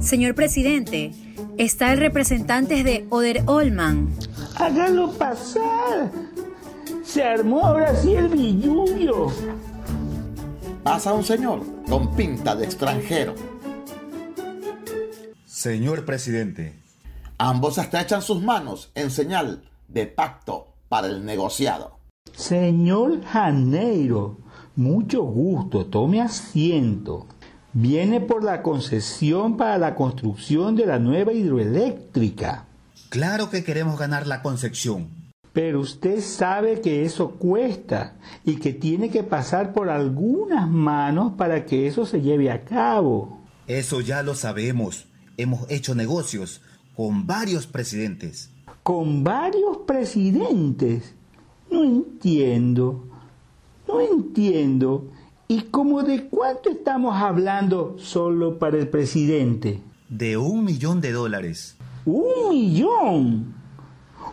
Señor 0.00 0.34
presidente, 0.36 1.10
está 1.58 1.92
el 1.92 1.98
representante 1.98 2.84
de 2.84 3.06
Oder 3.10 3.42
Olman. 3.46 4.08
Hágalo 4.54 5.12
pasar. 5.12 6.12
Se 7.04 7.24
armó 7.24 7.66
ahora 7.66 7.94
sí 7.96 8.14
el 8.14 8.28
billullo. 8.28 9.26
Pasa 10.84 11.12
un 11.12 11.24
señor 11.24 11.62
con 11.88 12.14
pinta 12.14 12.54
de 12.54 12.64
extranjero. 12.64 13.34
Señor 15.44 16.04
presidente. 16.04 16.85
Ambos 17.38 17.76
estrechan 17.76 18.22
sus 18.22 18.42
manos 18.42 18.90
en 18.94 19.10
señal 19.10 19.62
de 19.88 20.06
pacto 20.06 20.68
para 20.88 21.08
el 21.08 21.26
negociado. 21.26 21.98
Señor 22.32 23.22
Janeiro, 23.24 24.38
mucho 24.74 25.22
gusto, 25.22 25.84
tome 25.86 26.22
asiento. 26.22 27.26
Viene 27.74 28.22
por 28.22 28.42
la 28.42 28.62
concesión 28.62 29.58
para 29.58 29.76
la 29.76 29.94
construcción 29.94 30.76
de 30.76 30.86
la 30.86 30.98
nueva 30.98 31.34
hidroeléctrica. 31.34 32.64
Claro 33.10 33.50
que 33.50 33.64
queremos 33.64 33.98
ganar 33.98 34.26
la 34.26 34.40
concesión. 34.40 35.08
Pero 35.52 35.80
usted 35.80 36.20
sabe 36.20 36.80
que 36.80 37.04
eso 37.04 37.32
cuesta 37.32 38.14
y 38.44 38.56
que 38.56 38.72
tiene 38.72 39.10
que 39.10 39.24
pasar 39.24 39.74
por 39.74 39.90
algunas 39.90 40.68
manos 40.68 41.32
para 41.36 41.66
que 41.66 41.86
eso 41.86 42.06
se 42.06 42.22
lleve 42.22 42.50
a 42.50 42.64
cabo. 42.64 43.40
Eso 43.66 44.00
ya 44.00 44.22
lo 44.22 44.34
sabemos. 44.34 45.06
Hemos 45.36 45.70
hecho 45.70 45.94
negocios 45.94 46.62
con 46.96 47.26
varios 47.26 47.66
presidentes. 47.66 48.50
¿Con 48.82 49.22
varios 49.22 49.78
presidentes? 49.86 51.14
No 51.70 51.84
entiendo. 51.84 53.04
No 53.86 54.00
entiendo. 54.00 55.10
¿Y 55.46 55.62
cómo 55.62 56.02
de 56.02 56.26
cuánto 56.28 56.70
estamos 56.70 57.14
hablando 57.14 57.96
solo 57.98 58.58
para 58.58 58.78
el 58.78 58.88
presidente? 58.88 59.80
De 60.08 60.38
un 60.38 60.64
millón 60.64 61.02
de 61.02 61.12
dólares. 61.12 61.76
¿Un 62.06 62.48
millón? 62.50 63.54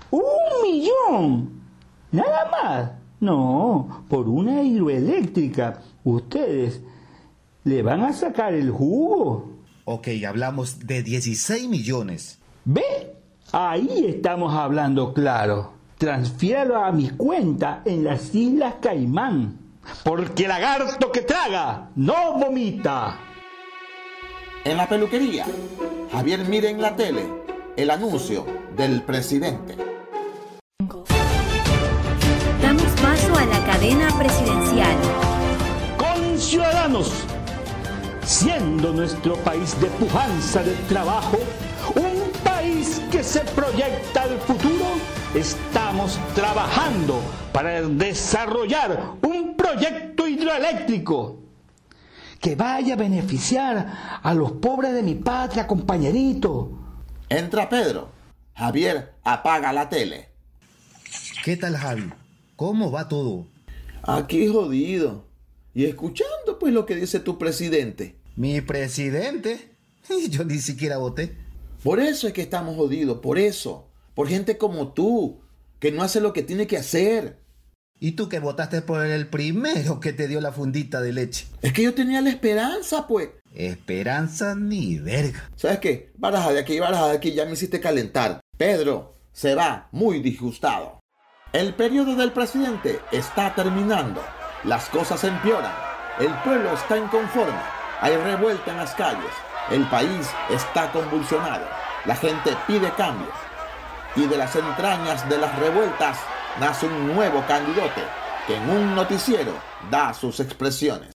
¡Un 0.10 0.22
millón! 0.64 1.50
Nada 2.12 2.50
más. 2.50 2.92
No, 3.20 4.06
por 4.08 4.30
una 4.30 4.64
hidroeléctrica. 4.64 5.82
Ustedes 6.06 6.82
le 7.66 7.82
van 7.82 8.02
a 8.02 8.14
sacar 8.14 8.54
el 8.54 8.72
jugo. 8.72 9.52
Ok, 9.86 10.08
hablamos 10.26 10.80
de 10.80 11.04
16 11.04 11.68
millones. 11.68 12.40
¿Ve? 12.66 13.16
Ahí 13.52 14.06
estamos 14.08 14.54
hablando 14.54 15.14
claro. 15.14 15.74
Transfiéralo 15.98 16.78
a 16.78 16.92
mi 16.92 17.10
cuenta 17.10 17.82
en 17.86 18.04
las 18.04 18.34
Islas 18.34 18.76
Caimán. 18.82 19.60
Porque 20.04 20.48
lagarto 20.48 21.12
que 21.12 21.22
traga 21.22 21.90
no 21.96 22.38
vomita. 22.38 23.20
En 24.64 24.78
la 24.78 24.88
peluquería, 24.88 25.46
Javier 26.12 26.46
mira 26.48 26.70
en 26.70 26.82
la 26.82 26.96
tele 26.96 27.26
el 27.76 27.92
anuncio 27.92 28.46
del 28.78 29.02
presidente. 29.02 29.76
Damos 32.62 32.92
paso 33.02 33.36
a 33.36 33.46
la 33.46 33.66
cadena 33.66 34.08
presidencial. 34.18 34.96
Con 35.98 36.40
ciudadanos, 36.40 37.12
siendo 38.24 38.94
nuestro 38.94 39.36
país 39.38 39.80
de 39.82 39.88
pujanza 39.88 40.64
de 40.64 40.72
trabajo, 40.88 41.38
que 43.14 43.24
se 43.24 43.42
proyecta 43.42 44.24
al 44.24 44.40
futuro, 44.40 44.86
estamos 45.36 46.18
trabajando 46.34 47.22
para 47.54 47.84
desarrollar 47.84 49.18
un 49.22 49.56
proyecto 49.56 50.28
hidroeléctrico 50.28 51.40
que 52.40 52.56
vaya 52.56 52.96
a 52.96 52.98
beneficiar 52.98 54.20
a 54.24 54.34
los 54.34 54.54
pobres 54.54 54.96
de 54.96 55.04
mi 55.04 55.14
patria, 55.14 55.68
compañerito. 55.68 56.72
Entra 57.30 57.70
Pedro. 57.70 58.10
Javier 58.56 59.14
apaga 59.24 59.72
la 59.72 59.90
tele. 59.90 60.30
¿Qué 61.46 61.56
tal, 61.56 61.78
Javi? 61.78 62.12
¿Cómo 62.56 62.90
va 62.90 63.10
todo? 63.10 63.46
Aquí 64.02 64.48
jodido. 64.48 65.28
Y 65.76 65.86
escuchando 65.86 66.58
pues 66.60 66.74
lo 66.74 66.88
que 66.88 66.96
dice 66.96 67.20
tu 67.20 67.38
presidente. 67.38 68.18
¿Mi 68.36 68.62
presidente? 68.62 69.76
Yo 70.32 70.46
ni 70.46 70.58
siquiera 70.58 70.98
voté. 70.98 71.43
Por 71.84 72.00
eso 72.00 72.28
es 72.28 72.34
que 72.34 72.42
estamos 72.42 72.78
jodidos, 72.78 73.20
por 73.20 73.38
eso. 73.38 73.90
Por 74.16 74.30
gente 74.30 74.58
como 74.58 74.94
tú, 74.94 75.42
que 75.80 75.92
no 75.92 76.02
hace 76.02 76.22
lo 76.22 76.32
que 76.32 76.44
tiene 76.44 76.66
que 76.66 76.78
hacer. 76.78 77.44
Y 78.00 78.14
tú 78.14 78.30
que 78.30 78.40
votaste 78.40 78.82
por 78.82 79.06
el 79.06 79.28
primero 79.28 80.00
que 80.00 80.14
te 80.14 80.28
dio 80.28 80.40
la 80.40 80.52
fundita 80.52 81.02
de 81.02 81.14
leche. 81.14 81.48
Es 81.62 81.74
que 81.74 81.84
yo 81.84 81.94
tenía 81.94 82.22
la 82.22 82.30
esperanza, 82.30 83.06
pues. 83.08 83.30
Esperanza 83.54 84.56
ni 84.56 84.98
verga. 84.98 85.50
¿Sabes 85.56 85.80
qué? 85.80 86.12
Baraja 86.16 86.54
de 86.54 86.60
aquí, 86.60 86.80
baraja 86.80 87.10
de 87.10 87.18
aquí, 87.18 87.34
ya 87.34 87.46
me 87.46 87.54
hiciste 87.54 87.80
calentar. 87.80 88.40
Pedro 88.58 89.16
se 89.34 89.56
va 89.56 89.90
muy 89.92 90.20
disgustado. 90.20 91.00
El 91.52 91.76
periodo 91.76 92.16
del 92.16 92.32
presidente 92.32 93.00
está 93.12 93.54
terminando. 93.54 94.22
Las 94.64 94.90
cosas 94.90 95.24
empeoran. 95.24 95.74
El 96.20 96.34
pueblo 96.44 96.74
está 96.74 96.98
inconforme. 96.98 97.60
Hay 98.00 98.16
revuelta 98.16 98.72
en 98.72 98.78
las 98.78 98.94
calles. 98.96 99.32
El 99.72 99.88
país 99.88 100.30
está 100.50 100.92
convulsionado. 100.92 101.66
La 102.06 102.16
gente 102.16 102.56
pide 102.68 102.92
cambio. 102.92 103.30
Y 104.16 104.26
de 104.26 104.38
las 104.38 104.56
entrañas 104.56 105.28
de 105.30 105.38
las 105.38 105.58
revueltas 105.58 106.18
nace 106.60 106.86
un 106.86 107.16
nuevo 107.16 107.42
candidato 107.48 108.02
que 108.46 108.58
en 108.58 108.70
un 108.70 108.94
noticiero 108.94 109.54
da 109.90 110.14
sus 110.14 110.42
expresiones. 110.42 111.12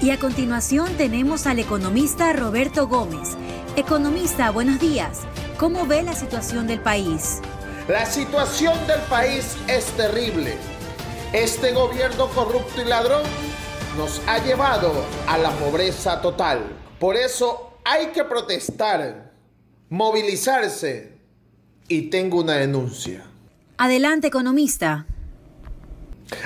Y 0.00 0.10
a 0.10 0.18
continuación 0.18 0.96
tenemos 0.96 1.46
al 1.46 1.58
economista 1.58 2.32
Roberto 2.32 2.86
Gómez. 2.86 3.36
Economista, 3.74 4.50
buenos 4.50 4.78
días. 4.78 5.22
¿Cómo 5.58 5.84
ve 5.84 6.02
la 6.02 6.14
situación 6.14 6.68
del 6.68 6.80
país? 6.80 7.40
La 7.88 8.06
situación 8.06 8.74
del 8.86 9.00
país 9.02 9.56
es 9.66 9.86
terrible. 9.96 10.56
Este 11.32 11.72
gobierno 11.72 12.28
corrupto 12.28 12.80
y 12.80 12.84
ladrón 12.84 13.22
nos 13.98 14.20
ha 14.28 14.38
llevado 14.38 14.92
a 15.26 15.36
la 15.36 15.50
pobreza 15.50 16.20
total. 16.20 16.60
Por 17.00 17.16
eso 17.16 17.71
hay 17.84 18.06
que 18.08 18.24
protestar, 18.24 19.32
movilizarse 19.88 21.18
y 21.88 22.02
tengo 22.02 22.40
una 22.40 22.54
denuncia. 22.54 23.24
Adelante, 23.78 24.28
economista. 24.28 25.06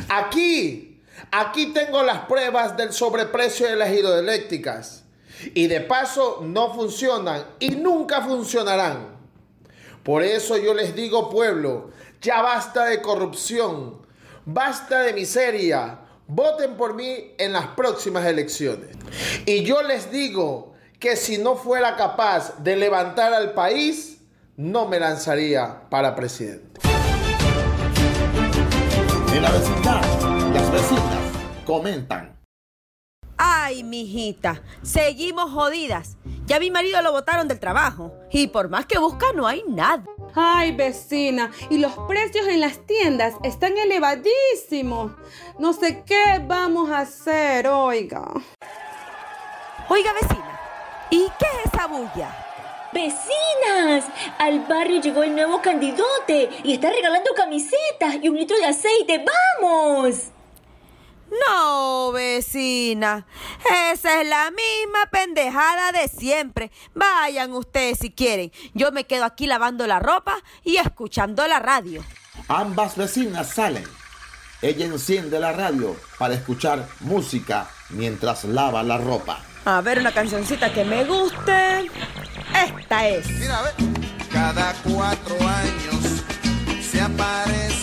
Aquí, 0.08 1.02
aquí 1.30 1.72
tengo 1.72 2.02
las 2.02 2.20
pruebas 2.26 2.76
del 2.76 2.92
sobreprecio 2.92 3.66
de 3.66 3.76
las 3.76 3.90
hidroeléctricas. 3.90 5.04
Y 5.54 5.66
de 5.66 5.82
paso 5.82 6.40
no 6.42 6.72
funcionan 6.74 7.44
y 7.60 7.70
nunca 7.70 8.22
funcionarán. 8.22 9.16
Por 10.02 10.22
eso 10.22 10.56
yo 10.56 10.72
les 10.72 10.94
digo, 10.96 11.28
pueblo, 11.28 11.90
ya 12.22 12.40
basta 12.40 12.86
de 12.86 13.02
corrupción, 13.02 13.98
basta 14.46 15.02
de 15.02 15.12
miseria. 15.12 16.00
Voten 16.26 16.76
por 16.76 16.94
mí 16.94 17.34
en 17.38 17.52
las 17.52 17.66
próximas 17.68 18.24
elecciones. 18.24 18.96
Y 19.44 19.62
yo 19.62 19.82
les 19.82 20.10
digo 20.10 20.75
que 20.98 21.16
si 21.16 21.38
no 21.38 21.56
fuera 21.56 21.96
capaz 21.96 22.58
de 22.58 22.76
levantar 22.76 23.32
al 23.34 23.52
país, 23.52 24.22
no 24.56 24.86
me 24.86 24.98
lanzaría 24.98 25.88
para 25.90 26.14
presidente. 26.14 26.80
En 29.34 29.42
la 29.42 29.50
vecindad, 29.50 30.02
las 30.54 30.72
vecinas 30.72 31.18
comentan. 31.66 32.36
Ay, 33.36 33.82
mijita, 33.82 34.62
seguimos 34.82 35.50
jodidas. 35.50 36.16
Ya 36.46 36.58
mi 36.58 36.70
marido 36.70 37.02
lo 37.02 37.12
botaron 37.12 37.48
del 37.48 37.60
trabajo. 37.60 38.14
Y 38.30 38.46
por 38.46 38.70
más 38.70 38.86
que 38.86 38.98
busca, 38.98 39.26
no 39.34 39.46
hay 39.46 39.62
nada. 39.68 40.04
Ay, 40.34 40.72
vecina, 40.72 41.50
y 41.70 41.78
los 41.78 41.92
precios 42.08 42.46
en 42.46 42.60
las 42.60 42.86
tiendas 42.86 43.34
están 43.42 43.76
elevadísimos. 43.76 45.12
No 45.58 45.72
sé 45.72 46.02
qué 46.06 46.42
vamos 46.46 46.90
a 46.90 47.00
hacer, 47.00 47.66
oiga. 47.68 48.22
Oiga, 49.88 50.12
vecina, 50.14 50.55
¿y 51.10 51.28
qué 51.38 51.46
es 51.64 51.72
esa 51.72 51.86
bulla? 51.86 52.46
¡Vecinas! 52.92 54.04
Al 54.38 54.60
barrio 54.60 55.00
llegó 55.00 55.22
el 55.22 55.34
nuevo 55.34 55.60
candidote 55.60 56.48
y 56.64 56.72
está 56.72 56.90
regalando 56.90 57.30
camisetas 57.34 58.16
y 58.22 58.28
un 58.28 58.36
litro 58.36 58.56
de 58.56 58.66
aceite. 58.66 59.24
¡Vamos! 59.60 60.30
No, 61.46 62.12
vecina. 62.12 63.26
Esa 63.92 64.22
es 64.22 64.28
la 64.28 64.50
misma 64.50 65.10
pendejada 65.10 65.92
de 65.92 66.08
siempre. 66.08 66.70
Vayan 66.94 67.52
ustedes 67.52 67.98
si 67.98 68.10
quieren. 68.10 68.52
Yo 68.74 68.92
me 68.92 69.04
quedo 69.04 69.24
aquí 69.24 69.46
lavando 69.46 69.86
la 69.86 69.98
ropa 69.98 70.36
y 70.62 70.76
escuchando 70.76 71.46
la 71.48 71.58
radio. 71.58 72.04
Ambas 72.48 72.96
vecinas 72.96 73.50
salen. 73.50 73.84
Ella 74.62 74.86
enciende 74.86 75.38
la 75.38 75.52
radio 75.52 75.96
para 76.18 76.34
escuchar 76.34 76.88
música 77.00 77.68
mientras 77.90 78.44
lava 78.44 78.82
la 78.82 78.96
ropa. 78.98 79.40
A 79.66 79.80
ver 79.80 79.98
una 79.98 80.12
cancioncita 80.12 80.72
que 80.72 80.84
me 80.84 81.04
guste. 81.04 81.90
Esta 82.54 83.08
es. 83.08 83.26
Cada 84.32 84.72
cuatro 84.84 85.34
años 85.40 86.22
se 86.88 87.00
aparecen 87.00 87.75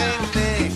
gente. 0.00 0.72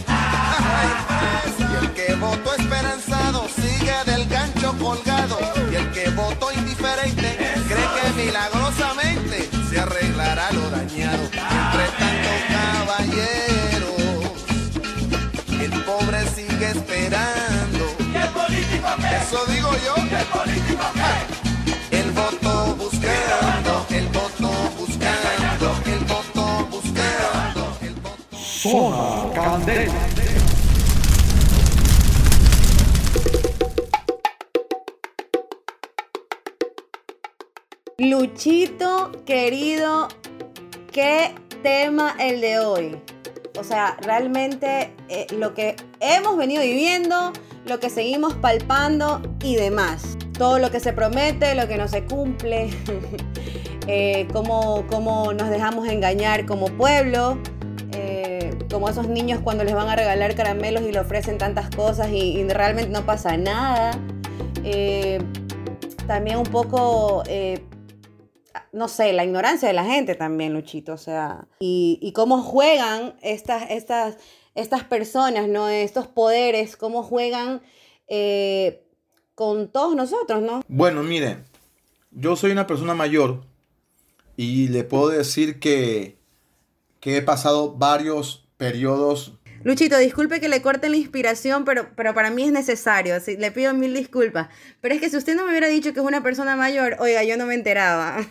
Y 1.58 1.84
el 1.84 1.92
que 1.92 2.14
votó 2.16 2.54
esperanzado 2.54 3.48
sigue 3.48 3.94
del 4.06 4.28
gancho 4.28 4.74
colgado. 4.78 5.38
Y 5.70 5.74
el 5.76 5.90
que 5.92 6.10
votó 6.10 6.52
indiferente 6.52 7.36
cree 7.68 7.88
que 7.96 8.24
milagrosamente 8.24 9.48
se 9.68 9.80
arreglará 9.80 10.50
lo 10.52 10.70
dañado. 10.70 11.24
Entre 11.24 11.86
tanto, 11.98 12.30
caballeros, 12.56 13.94
el 15.60 15.72
pobre 15.84 16.26
sigue 16.34 16.70
esperando. 16.70 17.84
Eso 19.20 19.44
digo 19.46 19.70
yo. 19.84 19.94
Zona 28.64 29.30
Candela. 29.34 29.92
Luchito, 37.98 39.12
querido, 39.26 40.08
qué 40.90 41.34
tema 41.62 42.16
el 42.18 42.40
de 42.40 42.58
hoy. 42.58 42.96
O 43.58 43.64
sea, 43.64 43.98
realmente 44.00 44.94
eh, 45.10 45.26
lo 45.36 45.52
que 45.52 45.76
hemos 46.00 46.38
venido 46.38 46.62
viviendo, 46.62 47.34
lo 47.66 47.80
que 47.80 47.90
seguimos 47.90 48.32
palpando 48.32 49.20
y 49.42 49.56
demás. 49.56 50.16
Todo 50.38 50.58
lo 50.58 50.70
que 50.70 50.80
se 50.80 50.94
promete, 50.94 51.54
lo 51.54 51.68
que 51.68 51.76
no 51.76 51.86
se 51.86 52.04
cumple, 52.06 52.70
eh, 53.88 54.26
cómo, 54.32 54.86
cómo 54.88 55.34
nos 55.34 55.50
dejamos 55.50 55.86
engañar 55.86 56.46
como 56.46 56.68
pueblo, 56.68 57.38
como 58.74 58.88
esos 58.88 59.06
niños 59.06 59.40
cuando 59.42 59.62
les 59.62 59.72
van 59.72 59.88
a 59.88 59.94
regalar 59.94 60.34
caramelos 60.34 60.82
y 60.82 60.90
le 60.90 60.98
ofrecen 60.98 61.38
tantas 61.38 61.70
cosas 61.70 62.10
y, 62.10 62.42
realmente 62.48 62.90
no 62.90 63.06
pasa 63.06 63.36
nada. 63.36 63.96
Eh, 64.64 65.20
también 66.08 66.38
un 66.38 66.46
poco 66.46 67.22
eh, 67.28 67.64
no 68.72 68.88
sé, 68.88 69.12
la 69.12 69.24
ignorancia 69.24 69.68
de 69.68 69.74
la 69.74 69.84
gente 69.84 70.16
también, 70.16 70.52
Luchito, 70.52 70.92
o 70.92 70.98
sea, 70.98 71.46
y, 71.60 72.00
y 72.02 72.12
cómo 72.12 72.42
juegan 72.42 73.14
estas, 73.22 73.70
estas, 73.70 74.16
estas 74.56 74.82
personas, 74.82 75.46
¿no? 75.46 75.68
Estos 75.68 76.08
poderes, 76.08 76.76
cómo 76.76 77.04
juegan 77.04 77.62
eh, 78.08 78.84
con 79.36 79.68
todos 79.68 79.94
nosotros, 79.94 80.42
¿no? 80.42 80.62
Bueno, 80.66 81.04
mire, 81.04 81.44
yo 82.10 82.34
soy 82.34 82.50
una 82.50 82.66
persona 82.66 82.94
mayor 82.94 83.44
y 84.36 84.66
le 84.66 84.82
puedo 84.82 85.10
decir 85.10 85.60
que, 85.60 86.18
que 86.98 87.18
he 87.18 87.22
pasado 87.22 87.72
varios 87.76 88.43
periodos 88.64 89.34
Luchito, 89.64 89.96
disculpe 89.98 90.40
que 90.40 90.48
le 90.50 90.60
corte 90.60 90.88
la 90.90 90.96
inspiración, 90.96 91.64
pero, 91.64 91.88
pero 91.96 92.12
para 92.14 92.30
mí 92.30 92.42
es 92.44 92.52
necesario. 92.52 93.14
así, 93.16 93.36
le 93.38 93.50
pido 93.50 93.72
mil 93.72 93.94
disculpas. 93.94 94.48
Pero 94.82 94.94
es 94.94 95.00
que 95.00 95.08
si 95.08 95.16
usted 95.16 95.34
no 95.36 95.44
me 95.44 95.50
hubiera 95.50 95.68
dicho 95.68 95.92
que 95.94 96.00
es 96.00 96.06
una 96.06 96.22
persona 96.22 96.54
mayor, 96.56 96.96
oiga, 97.00 97.24
yo 97.24 97.36
no 97.38 97.46
me 97.46 97.54
enteraba. 97.54 98.26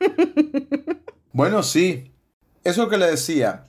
Bueno, 1.32 1.62
sí. 1.62 2.12
Eso 2.64 2.88
que 2.88 2.98
le 2.98 3.06
decía. 3.06 3.64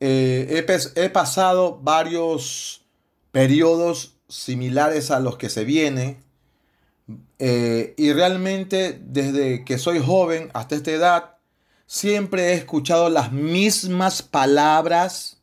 eh, 0.00 0.64
he, 0.96 1.02
he 1.04 1.10
pasado 1.10 1.78
varios 1.82 2.84
periodos 3.32 4.16
similares 4.28 5.10
a 5.10 5.20
los 5.20 5.36
que 5.38 5.48
se 5.50 5.64
viene. 5.64 6.18
eh, 7.38 7.94
y 7.96 8.12
realmente 8.12 8.98
desde 9.02 9.64
que 9.64 9.78
soy 9.78 9.98
joven 10.00 10.50
hasta 10.54 10.74
esta 10.76 10.90
edad, 10.92 11.36
siempre 11.86 12.50
he 12.52 12.54
escuchado 12.54 13.08
las 13.10 13.32
mismas 13.32 14.22
palabras. 14.22 15.33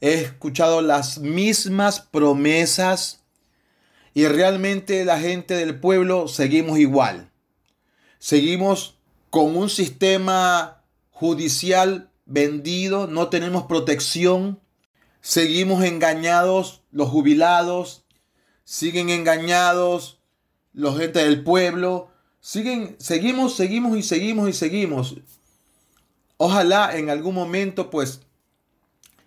He 0.00 0.14
escuchado 0.14 0.82
las 0.82 1.18
mismas 1.18 2.00
promesas. 2.00 3.20
Y 4.14 4.26
realmente 4.26 5.04
la 5.04 5.18
gente 5.18 5.54
del 5.54 5.80
pueblo 5.80 6.28
seguimos 6.28 6.78
igual. 6.78 7.30
Seguimos 8.18 8.96
con 9.30 9.56
un 9.56 9.68
sistema 9.68 10.82
judicial 11.10 12.10
vendido, 12.26 13.06
no 13.06 13.28
tenemos 13.28 13.64
protección, 13.64 14.60
seguimos 15.20 15.84
engañados 15.84 16.82
los 16.92 17.08
jubilados, 17.08 18.04
siguen 18.64 19.10
engañados 19.10 20.20
los 20.72 20.98
gente 20.98 21.20
del 21.20 21.42
pueblo, 21.42 22.08
siguen, 22.40 22.96
seguimos, 22.98 23.56
seguimos 23.56 23.96
y 23.96 24.02
seguimos 24.02 24.48
y 24.48 24.52
seguimos. 24.52 25.16
Ojalá 26.36 26.96
en 26.96 27.10
algún 27.10 27.34
momento 27.34 27.90
pues 27.90 28.20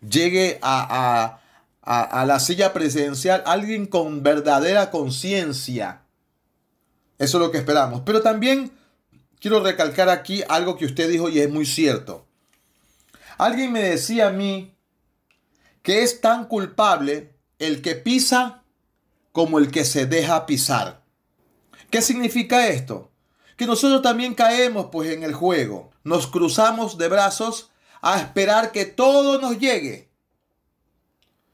llegue 0.01 0.59
a, 0.61 1.39
a, 1.81 2.01
a 2.21 2.25
la 2.25 2.39
silla 2.39 2.73
presidencial 2.73 3.43
alguien 3.45 3.85
con 3.85 4.23
verdadera 4.23 4.91
conciencia. 4.91 6.01
Eso 7.17 7.37
es 7.37 7.43
lo 7.43 7.51
que 7.51 7.57
esperamos. 7.57 8.01
Pero 8.05 8.21
también 8.21 8.71
quiero 9.39 9.61
recalcar 9.61 10.09
aquí 10.09 10.43
algo 10.49 10.77
que 10.77 10.85
usted 10.85 11.09
dijo 11.09 11.29
y 11.29 11.39
es 11.39 11.49
muy 11.49 11.65
cierto. 11.65 12.25
Alguien 13.37 13.71
me 13.71 13.81
decía 13.81 14.27
a 14.27 14.31
mí 14.31 14.73
que 15.81 16.03
es 16.03 16.21
tan 16.21 16.45
culpable 16.45 17.33
el 17.59 17.81
que 17.81 17.95
pisa 17.95 18.63
como 19.31 19.59
el 19.59 19.71
que 19.71 19.85
se 19.85 20.05
deja 20.05 20.45
pisar. 20.45 21.03
¿Qué 21.89 22.01
significa 22.01 22.67
esto? 22.67 23.11
Que 23.55 23.65
nosotros 23.65 24.01
también 24.01 24.33
caemos 24.33 24.87
pues 24.91 25.11
en 25.11 25.23
el 25.23 25.33
juego. 25.33 25.91
Nos 26.03 26.27
cruzamos 26.27 26.97
de 26.97 27.07
brazos 27.07 27.69
a 28.13 28.19
esperar 28.19 28.71
que 28.71 28.85
todo 28.85 29.39
nos 29.39 29.59
llegue. 29.59 30.09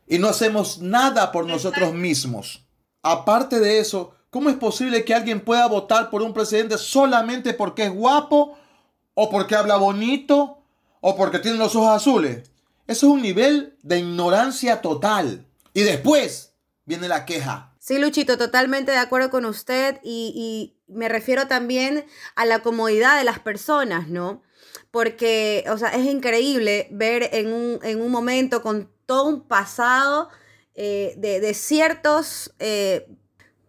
Y 0.07 0.19
no 0.19 0.29
hacemos 0.29 0.79
nada 0.79 1.31
por 1.31 1.47
nosotros 1.47 1.93
mismos. 1.93 2.65
Aparte 3.01 3.59
de 3.59 3.79
eso, 3.79 4.13
¿cómo 4.29 4.49
es 4.49 4.55
posible 4.55 5.03
que 5.05 5.13
alguien 5.13 5.41
pueda 5.41 5.67
votar 5.67 6.09
por 6.09 6.21
un 6.21 6.33
presidente 6.33 6.77
solamente 6.77 7.53
porque 7.53 7.83
es 7.83 7.93
guapo 7.93 8.57
o 9.13 9.29
porque 9.29 9.55
habla 9.55 9.77
bonito 9.77 10.63
o 11.01 11.15
porque 11.15 11.39
tiene 11.39 11.57
los 11.57 11.75
ojos 11.75 11.89
azules. 11.89 12.49
Eso 12.87 13.07
es 13.07 13.13
un 13.13 13.21
nivel 13.21 13.77
de 13.81 13.99
ignorancia 13.99 14.81
total. 14.81 15.45
Y 15.73 15.81
después 15.81 16.53
viene 16.85 17.07
la 17.07 17.25
queja. 17.25 17.73
Sí, 17.79 17.99
Luchito, 17.99 18.37
totalmente 18.37 18.91
de 18.91 18.97
acuerdo 18.97 19.29
con 19.29 19.45
usted 19.45 19.99
y, 20.03 20.33
y, 20.35 20.72
me 20.87 21.09
refiero 21.09 21.47
también 21.47 22.05
a 22.35 22.45
la 22.45 22.59
comodidad 22.59 23.17
de 23.17 23.23
las 23.23 23.39
personas, 23.39 24.07
¿no? 24.07 24.43
Porque, 24.91 25.65
o 25.69 25.77
sea, 25.77 25.89
es 25.89 26.05
increíble 26.05 26.87
ver 26.91 27.29
en 27.33 27.51
un, 27.51 27.79
en 27.83 28.01
un 28.01 28.11
momento 28.11 28.61
con 28.61 28.91
todo 29.05 29.25
un 29.25 29.47
pasado 29.47 30.29
eh, 30.75 31.13
de, 31.17 31.39
de, 31.39 31.53
ciertos, 31.53 32.53
eh, 32.59 33.07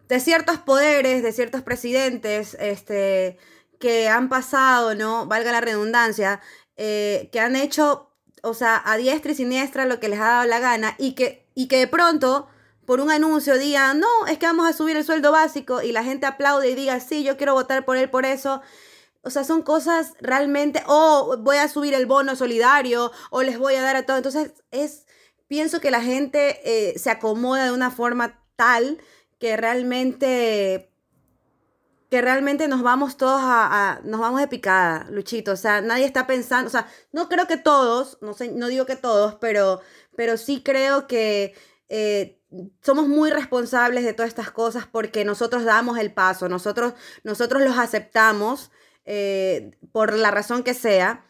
de 0.07 0.19
ciertos 0.19 0.57
poderes, 0.59 1.23
de 1.23 1.31
ciertos 1.31 1.61
presidentes, 1.61 2.55
este, 2.59 3.37
que 3.79 4.07
han 4.07 4.29
pasado, 4.29 4.95
¿no? 4.95 5.25
Valga 5.25 5.51
la 5.51 5.61
redundancia, 5.61 6.41
eh, 6.77 7.29
que 7.31 7.39
han 7.39 7.55
hecho, 7.55 8.11
o 8.43 8.53
sea, 8.53 8.81
a 8.85 8.97
diestra 8.97 9.31
y 9.31 9.35
siniestra 9.35 9.85
lo 9.85 9.99
que 9.99 10.09
les 10.09 10.19
ha 10.19 10.25
dado 10.25 10.45
la 10.47 10.59
gana 10.59 10.95
y 10.97 11.13
que, 11.13 11.47
y 11.55 11.67
que 11.67 11.77
de 11.77 11.87
pronto 11.87 12.47
por 12.85 12.99
un 12.99 13.11
anuncio 13.11 13.57
digan, 13.57 13.99
no, 13.99 14.27
es 14.27 14.37
que 14.37 14.45
vamos 14.45 14.67
a 14.67 14.73
subir 14.73 14.95
el 14.95 15.03
sueldo 15.03 15.31
básico 15.31 15.81
y 15.81 15.91
la 15.91 16.03
gente 16.03 16.25
aplaude 16.25 16.69
y 16.69 16.75
diga, 16.75 16.99
sí, 16.99 17.23
yo 17.23 17.37
quiero 17.37 17.53
votar 17.53 17.85
por 17.85 17.97
él 17.97 18.09
por 18.09 18.25
eso. 18.25 18.61
O 19.21 19.31
sea, 19.31 19.43
son 19.43 19.63
cosas 19.63 20.13
realmente, 20.21 20.83
o 20.85 21.37
voy 21.39 21.57
a 21.57 21.67
subir 21.67 21.95
el 21.95 22.05
bono 22.05 22.35
solidario, 22.35 23.11
o 23.31 23.41
les 23.41 23.57
voy 23.57 23.75
a 23.75 23.81
dar 23.81 23.95
a 23.95 24.05
todo. 24.05 24.17
Entonces, 24.17 24.53
es, 24.69 25.07
pienso 25.47 25.81
que 25.81 25.89
la 25.89 26.01
gente 26.01 26.59
eh, 26.63 26.99
se 26.99 27.09
acomoda 27.09 27.65
de 27.65 27.71
una 27.71 27.89
forma 27.89 28.39
tal 28.55 28.99
que 29.39 29.57
realmente 29.57 30.91
que 32.09 32.21
realmente 32.21 32.67
nos 32.67 32.83
vamos 32.83 33.17
todos 33.17 33.41
a, 33.43 33.99
nos 34.03 34.19
vamos 34.19 34.39
de 34.39 34.47
picada, 34.47 35.07
Luchito. 35.09 35.51
O 35.51 35.55
sea, 35.57 35.81
nadie 35.81 36.05
está 36.05 36.27
pensando, 36.27 36.67
o 36.67 36.71
sea, 36.71 36.87
no 37.11 37.27
creo 37.27 37.47
que 37.47 37.57
todos, 37.57 38.19
no 38.21 38.33
sé, 38.33 38.49
no 38.51 38.67
digo 38.67 38.85
que 38.85 38.95
todos, 38.95 39.35
pero, 39.35 39.81
pero 40.15 40.37
sí 40.37 40.61
creo 40.63 41.07
que 41.07 41.55
eh, 41.89 42.41
somos 42.81 43.07
muy 43.07 43.29
responsables 43.29 44.03
de 44.03 44.13
todas 44.13 44.29
estas 44.29 44.51
cosas 44.51 44.87
porque 44.87 45.25
nosotros 45.25 45.65
damos 45.65 45.97
el 45.97 46.13
paso, 46.13 46.49
nosotros, 46.49 46.93
nosotros 47.23 47.61
los 47.61 47.77
aceptamos 47.77 48.71
eh, 49.05 49.71
por 49.91 50.13
la 50.13 50.31
razón 50.31 50.63
que 50.63 50.73
sea. 50.73 51.25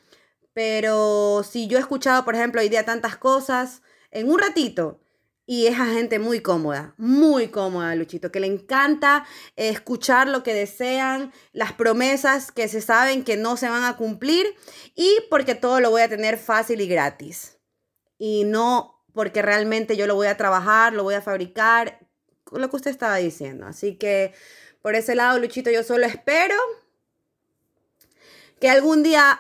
Pero 0.54 1.44
si 1.44 1.68
yo 1.68 1.78
he 1.78 1.82
escuchado, 1.82 2.24
por 2.24 2.36
ejemplo, 2.36 2.62
hoy 2.62 2.70
día 2.70 2.86
tantas 2.86 3.18
cosas, 3.18 3.82
en 4.12 4.30
un 4.30 4.40
ratito, 4.40 5.02
y 5.46 5.68
es 5.68 5.80
a 5.80 5.86
gente 5.86 6.18
muy 6.18 6.40
cómoda, 6.40 6.96
muy 6.98 7.50
cómoda, 7.50 7.94
Luchito, 7.96 8.32
que 8.32 8.40
le 8.40 8.48
encanta 8.48 9.26
escuchar 9.56 10.28
lo 10.28 10.44
que 10.44 10.54
desean, 10.54 11.34
las 11.52 11.74
promesas 11.74 12.52
que 12.52 12.68
se 12.68 12.82
saben 12.82 13.24
que 13.24 13.38
no 13.38 13.58
se 13.58 13.70
van 13.70 13.84
a 13.84 13.98
cumplir 13.98 14.48
y 14.96 15.10
porque 15.30 15.54
todo 15.54 15.80
lo 15.82 15.92
voy 15.92 16.02
a 16.02 16.10
tener 16.10 16.38
fácil 16.38 16.82
y 16.82 16.88
gratis. 16.88 17.60
Y 18.18 18.46
no 18.46 18.95
porque 19.16 19.42
realmente 19.42 19.98
yo 19.98 20.06
lo 20.06 20.14
voy 20.14 20.28
a 20.28 20.38
trabajar, 20.38 20.94
lo 20.94 21.02
voy 21.04 21.16
a 21.16 21.22
fabricar, 21.22 22.00
lo 22.52 22.70
que 22.70 22.76
usted 22.76 22.92
estaba 22.92 23.16
diciendo. 23.16 23.66
Así 23.66 23.96
que 23.96 24.34
por 24.84 24.94
ese 24.94 25.16
lado, 25.16 25.40
Luchito, 25.40 25.72
yo 25.72 25.82
solo 25.82 26.06
espero 26.06 26.56
que 28.60 28.70
algún 28.70 29.02
día 29.02 29.40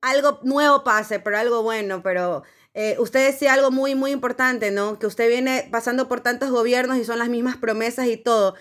algo 0.00 0.38
nuevo 0.44 0.84
pase, 0.84 1.18
pero 1.18 1.38
algo 1.38 1.62
bueno, 1.62 2.02
pero 2.02 2.44
eh, 2.74 2.96
usted 2.98 3.26
decía 3.26 3.54
algo 3.54 3.70
muy, 3.70 3.94
muy 3.94 4.12
importante, 4.12 4.70
¿no? 4.70 4.98
Que 4.98 5.06
usted 5.06 5.28
viene 5.28 5.66
pasando 5.72 6.08
por 6.08 6.20
tantos 6.20 6.50
gobiernos 6.50 6.98
y 6.98 7.04
son 7.04 7.18
las 7.18 7.30
mismas 7.30 7.56
promesas 7.56 8.06
y 8.06 8.18
todo. 8.18 8.54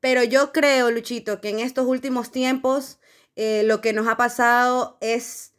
Pero 0.00 0.24
yo 0.24 0.52
creo, 0.52 0.90
Luchito, 0.90 1.40
que 1.40 1.50
en 1.50 1.60
estos 1.60 1.86
últimos 1.86 2.32
tiempos 2.32 2.98
eh, 3.36 3.62
lo 3.64 3.80
que 3.80 3.92
nos 3.92 4.08
ha 4.08 4.16
pasado 4.16 4.98
es 5.00 5.52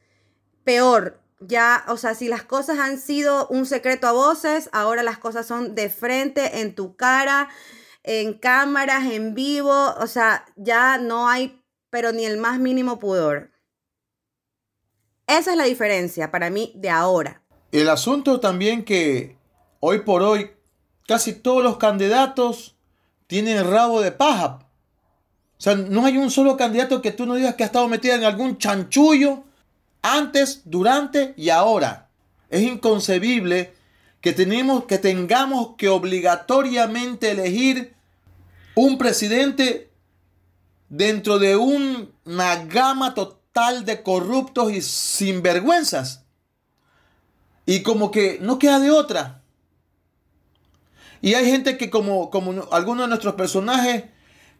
peor. 0.66 1.20
Ya, 1.41 1.84
o 1.88 1.97
sea, 1.97 2.13
si 2.13 2.27
las 2.27 2.43
cosas 2.43 2.77
han 2.77 2.99
sido 2.99 3.47
un 3.47 3.65
secreto 3.65 4.08
a 4.08 4.12
voces, 4.12 4.69
ahora 4.73 5.01
las 5.01 5.17
cosas 5.17 5.47
son 5.47 5.73
de 5.73 5.89
frente, 5.89 6.62
en 6.62 6.75
tu 6.75 6.95
cara, 6.95 7.49
en 8.04 8.36
cámaras, 8.36 9.06
en 9.12 9.34
vivo. 9.34 9.95
O 9.99 10.06
sea, 10.06 10.45
ya 10.56 10.99
no 10.99 11.27
hay, 11.27 11.63
pero 11.89 12.12
ni 12.12 12.25
el 12.25 12.38
más 12.38 12.60
mínimo 12.60 12.99
pudor. 12.99 13.49
Esa 15.25 15.51
es 15.51 15.58
la 15.58 15.63
diferencia 15.63 16.30
para 16.30 16.51
mí 16.51 16.73
de 16.75 16.91
ahora. 16.91 17.41
El 17.71 17.89
asunto 17.89 18.39
también 18.39 18.86
que 18.86 19.38
hoy 19.80 19.99
por 20.01 20.21
hoy 20.21 20.51
casi 21.08 21.34
todos 21.34 21.63
los 21.63 21.77
candidatos 21.77 22.75
tienen 23.25 23.69
rabo 23.69 24.01
de 24.01 24.12
paja. 24.12 24.60
O 25.58 25.62
sea, 25.62 25.75
no 25.75 26.06
hay 26.06 26.17
un 26.17 26.30
solo 26.30 26.56
candidato 26.56 27.01
que 27.01 27.12
tú 27.12 27.25
no 27.25 27.36
digas 27.36 27.56
que 27.56 27.63
ha 27.63 27.65
estado 27.65 27.88
metido 27.88 28.13
en 28.13 28.25
algún 28.25 28.58
chanchullo 28.58 29.43
antes, 30.02 30.62
durante 30.66 31.34
y 31.38 31.50
ahora. 31.50 32.10
Es 32.50 32.62
inconcebible 32.62 33.74
que, 34.22 34.34
tenemos, 34.34 34.86
que 34.86 34.98
tengamos 34.98 35.76
que 35.78 35.90
obligatoriamente 35.90 37.32
elegir 37.32 37.96
un 38.76 38.98
presidente 38.98 39.92
dentro 40.90 41.40
de 41.40 41.56
una 41.56 42.66
gama 42.66 43.14
total 43.14 43.86
de 43.86 44.04
corruptos 44.04 44.72
y 44.72 44.82
sinvergüenzas. 44.82 46.24
Y 47.66 47.84
como 47.84 48.12
que 48.12 48.40
no 48.42 48.60
queda 48.60 48.80
de 48.80 48.92
otra. 48.92 49.42
Y 51.22 51.36
hay 51.36 51.46
gente 51.46 51.78
que 51.78 51.90
como, 51.90 52.30
como 52.30 52.68
algunos 52.72 53.06
de 53.06 53.10
nuestros 53.10 53.36
personajes 53.36 54.06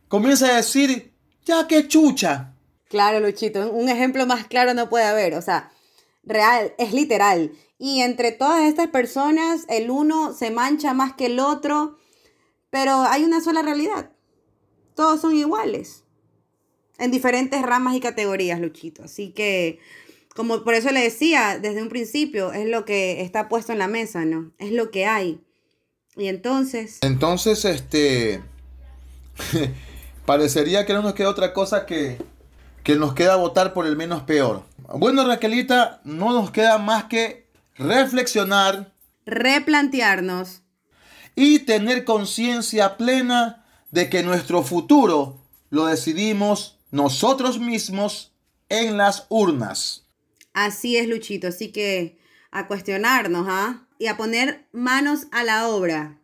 comienza 0.08 0.48
a 0.48 0.58
decir, 0.58 1.12
ya 1.46 1.68
que 1.68 1.88
chucha. 1.88 2.54
Claro, 2.92 3.22
Luchito, 3.22 3.72
un 3.72 3.88
ejemplo 3.88 4.26
más 4.26 4.48
claro 4.48 4.74
no 4.74 4.90
puede 4.90 5.06
haber. 5.06 5.36
O 5.36 5.42
sea, 5.42 5.72
real, 6.26 6.74
es 6.78 6.92
literal. 6.92 7.54
Y 7.80 8.02
entre 8.02 8.34
todas 8.34 8.68
estas 8.68 8.88
personas, 8.88 9.66
el 9.70 9.90
uno 9.90 10.34
se 10.34 10.52
mancha 10.52 10.94
más 10.94 11.14
que 11.14 11.28
el 11.28 11.40
otro, 11.40 11.98
pero 12.70 13.04
hay 13.04 13.24
una 13.24 13.40
sola 13.40 13.62
realidad. 13.62 14.12
Todos 14.94 15.22
son 15.22 15.34
iguales. 15.34 16.04
En 16.98 17.12
diferentes 17.12 17.62
ramas 17.62 17.96
y 17.96 18.02
categorías, 18.02 18.60
Luchito. 18.60 19.06
Así 19.06 19.32
que 19.32 19.80
como 20.36 20.66
por 20.66 20.74
eso 20.74 20.92
le 20.92 21.00
decía 21.00 21.60
desde 21.62 21.82
un 21.82 21.88
principio, 21.88 22.52
es 22.52 22.68
lo 22.68 22.84
que 22.84 23.22
está 23.22 23.48
puesto 23.48 23.72
en 23.72 23.80
la 23.80 23.88
mesa, 23.88 24.26
¿no? 24.26 24.52
Es 24.60 24.74
lo 24.74 24.92
que 24.92 25.06
hay. 25.06 25.40
Y 26.18 26.28
entonces... 26.28 27.00
Entonces, 27.04 27.64
este... 27.64 28.44
parecería 30.26 30.86
que 30.86 30.94
no 30.94 31.02
nos 31.02 31.14
queda 31.14 31.30
otra 31.30 31.54
cosa 31.54 31.86
que, 31.86 32.18
que 32.84 32.96
nos 32.96 33.14
queda 33.14 33.36
votar 33.36 33.74
por 33.74 33.86
el 33.86 33.96
menos 33.96 34.24
peor. 34.24 34.64
Bueno, 34.94 35.26
Raquelita, 35.26 36.02
no 36.04 36.34
nos 36.34 36.52
queda 36.52 36.78
más 36.78 37.06
que 37.06 37.48
reflexionar, 37.76 38.94
replantearnos 39.26 40.62
y 41.36 41.60
tener 41.60 42.04
conciencia 42.04 42.98
plena 42.98 43.66
de 43.92 44.10
que 44.10 44.24
nuestro 44.24 44.64
futuro 44.64 45.40
lo 45.70 45.86
decidimos 45.86 46.78
nosotros 46.92 47.60
mismos 47.60 48.34
en 48.70 48.98
las 48.98 49.26
urnas. 49.30 50.06
Así 50.54 50.98
es, 50.98 51.08
Luchito. 51.08 51.48
Así 51.48 51.72
que 51.72 52.20
a 52.52 52.68
cuestionarnos, 52.68 53.48
¿ah? 53.50 53.88
Y 53.98 54.08
a 54.08 54.18
poner 54.18 54.68
manos 54.72 55.28
a 55.32 55.44
la 55.44 55.68
obra. 55.68 56.18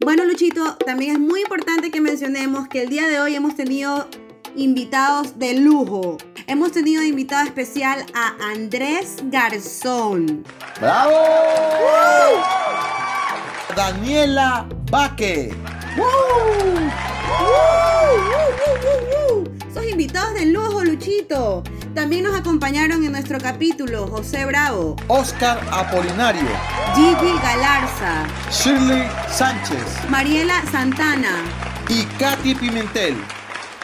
Bueno, 0.00 0.24
Luchito, 0.24 0.76
también 0.76 1.12
es 1.12 1.18
muy 1.18 1.40
importante 1.40 1.90
que 1.90 2.00
mencionemos 2.00 2.68
que 2.68 2.82
el 2.82 2.88
día 2.88 3.08
de 3.08 3.20
hoy 3.20 3.34
hemos 3.34 3.56
tenido 3.56 4.08
invitados 4.56 5.38
de 5.38 5.54
lujo. 5.54 6.18
hemos 6.46 6.72
tenido 6.72 7.02
de 7.02 7.08
invitado 7.08 7.44
especial 7.46 8.04
a 8.14 8.34
Andrés 8.52 9.16
Garzón. 9.24 10.44
¡Bravo! 10.80 11.12
Daniela 13.76 14.66
Baque. 14.90 15.54
Sos 19.72 19.84
invitados 19.88 20.34
de 20.34 20.46
lujo, 20.46 20.82
Luchito. 20.84 21.62
También 21.94 22.24
nos 22.24 22.36
acompañaron 22.38 23.04
en 23.04 23.12
nuestro 23.12 23.38
capítulo 23.38 24.06
José 24.06 24.44
Bravo, 24.46 24.94
Oscar 25.08 25.60
Apolinario, 25.72 26.42
Gigi 26.94 27.32
Galarza, 27.42 28.26
Shirley 28.52 29.02
Sánchez 29.30 30.08
Mariela 30.08 30.62
Santana. 30.70 31.42
y 31.88 32.04
Katy 32.18 32.54
Pimentel. 32.54 33.16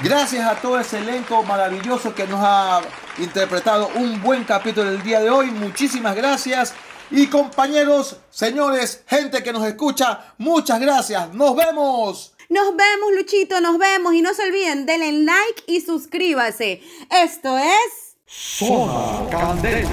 Gracias 0.04 0.46
a 0.46 0.60
todo 0.60 0.78
ese 0.78 0.98
elenco 0.98 1.42
maravilloso 1.44 2.14
que 2.14 2.26
nos 2.26 2.38
ha 2.42 2.82
interpretado 3.16 3.90
un 3.94 4.20
buen 4.20 4.44
capítulo 4.44 4.90
el 4.90 5.02
día 5.02 5.18
de 5.20 5.30
hoy. 5.30 5.50
Muchísimas 5.50 6.14
gracias. 6.14 6.74
Y 7.10 7.28
compañeros, 7.28 8.18
señores, 8.28 9.02
gente 9.06 9.42
que 9.42 9.50
nos 9.50 9.66
escucha, 9.66 10.34
muchas 10.36 10.78
gracias. 10.78 11.32
Nos 11.32 11.56
vemos. 11.56 12.34
Nos 12.50 12.76
vemos, 12.76 13.12
Luchito, 13.16 13.62
nos 13.62 13.78
vemos. 13.78 14.12
Y 14.12 14.20
no 14.20 14.34
se 14.34 14.42
olviden, 14.42 14.84
denle 14.84 15.10
like 15.24 15.62
y 15.66 15.80
suscríbase. 15.80 16.82
Esto 17.10 17.56
es... 17.56 18.16
Zona 18.26 19.30
Candela. 19.30 19.88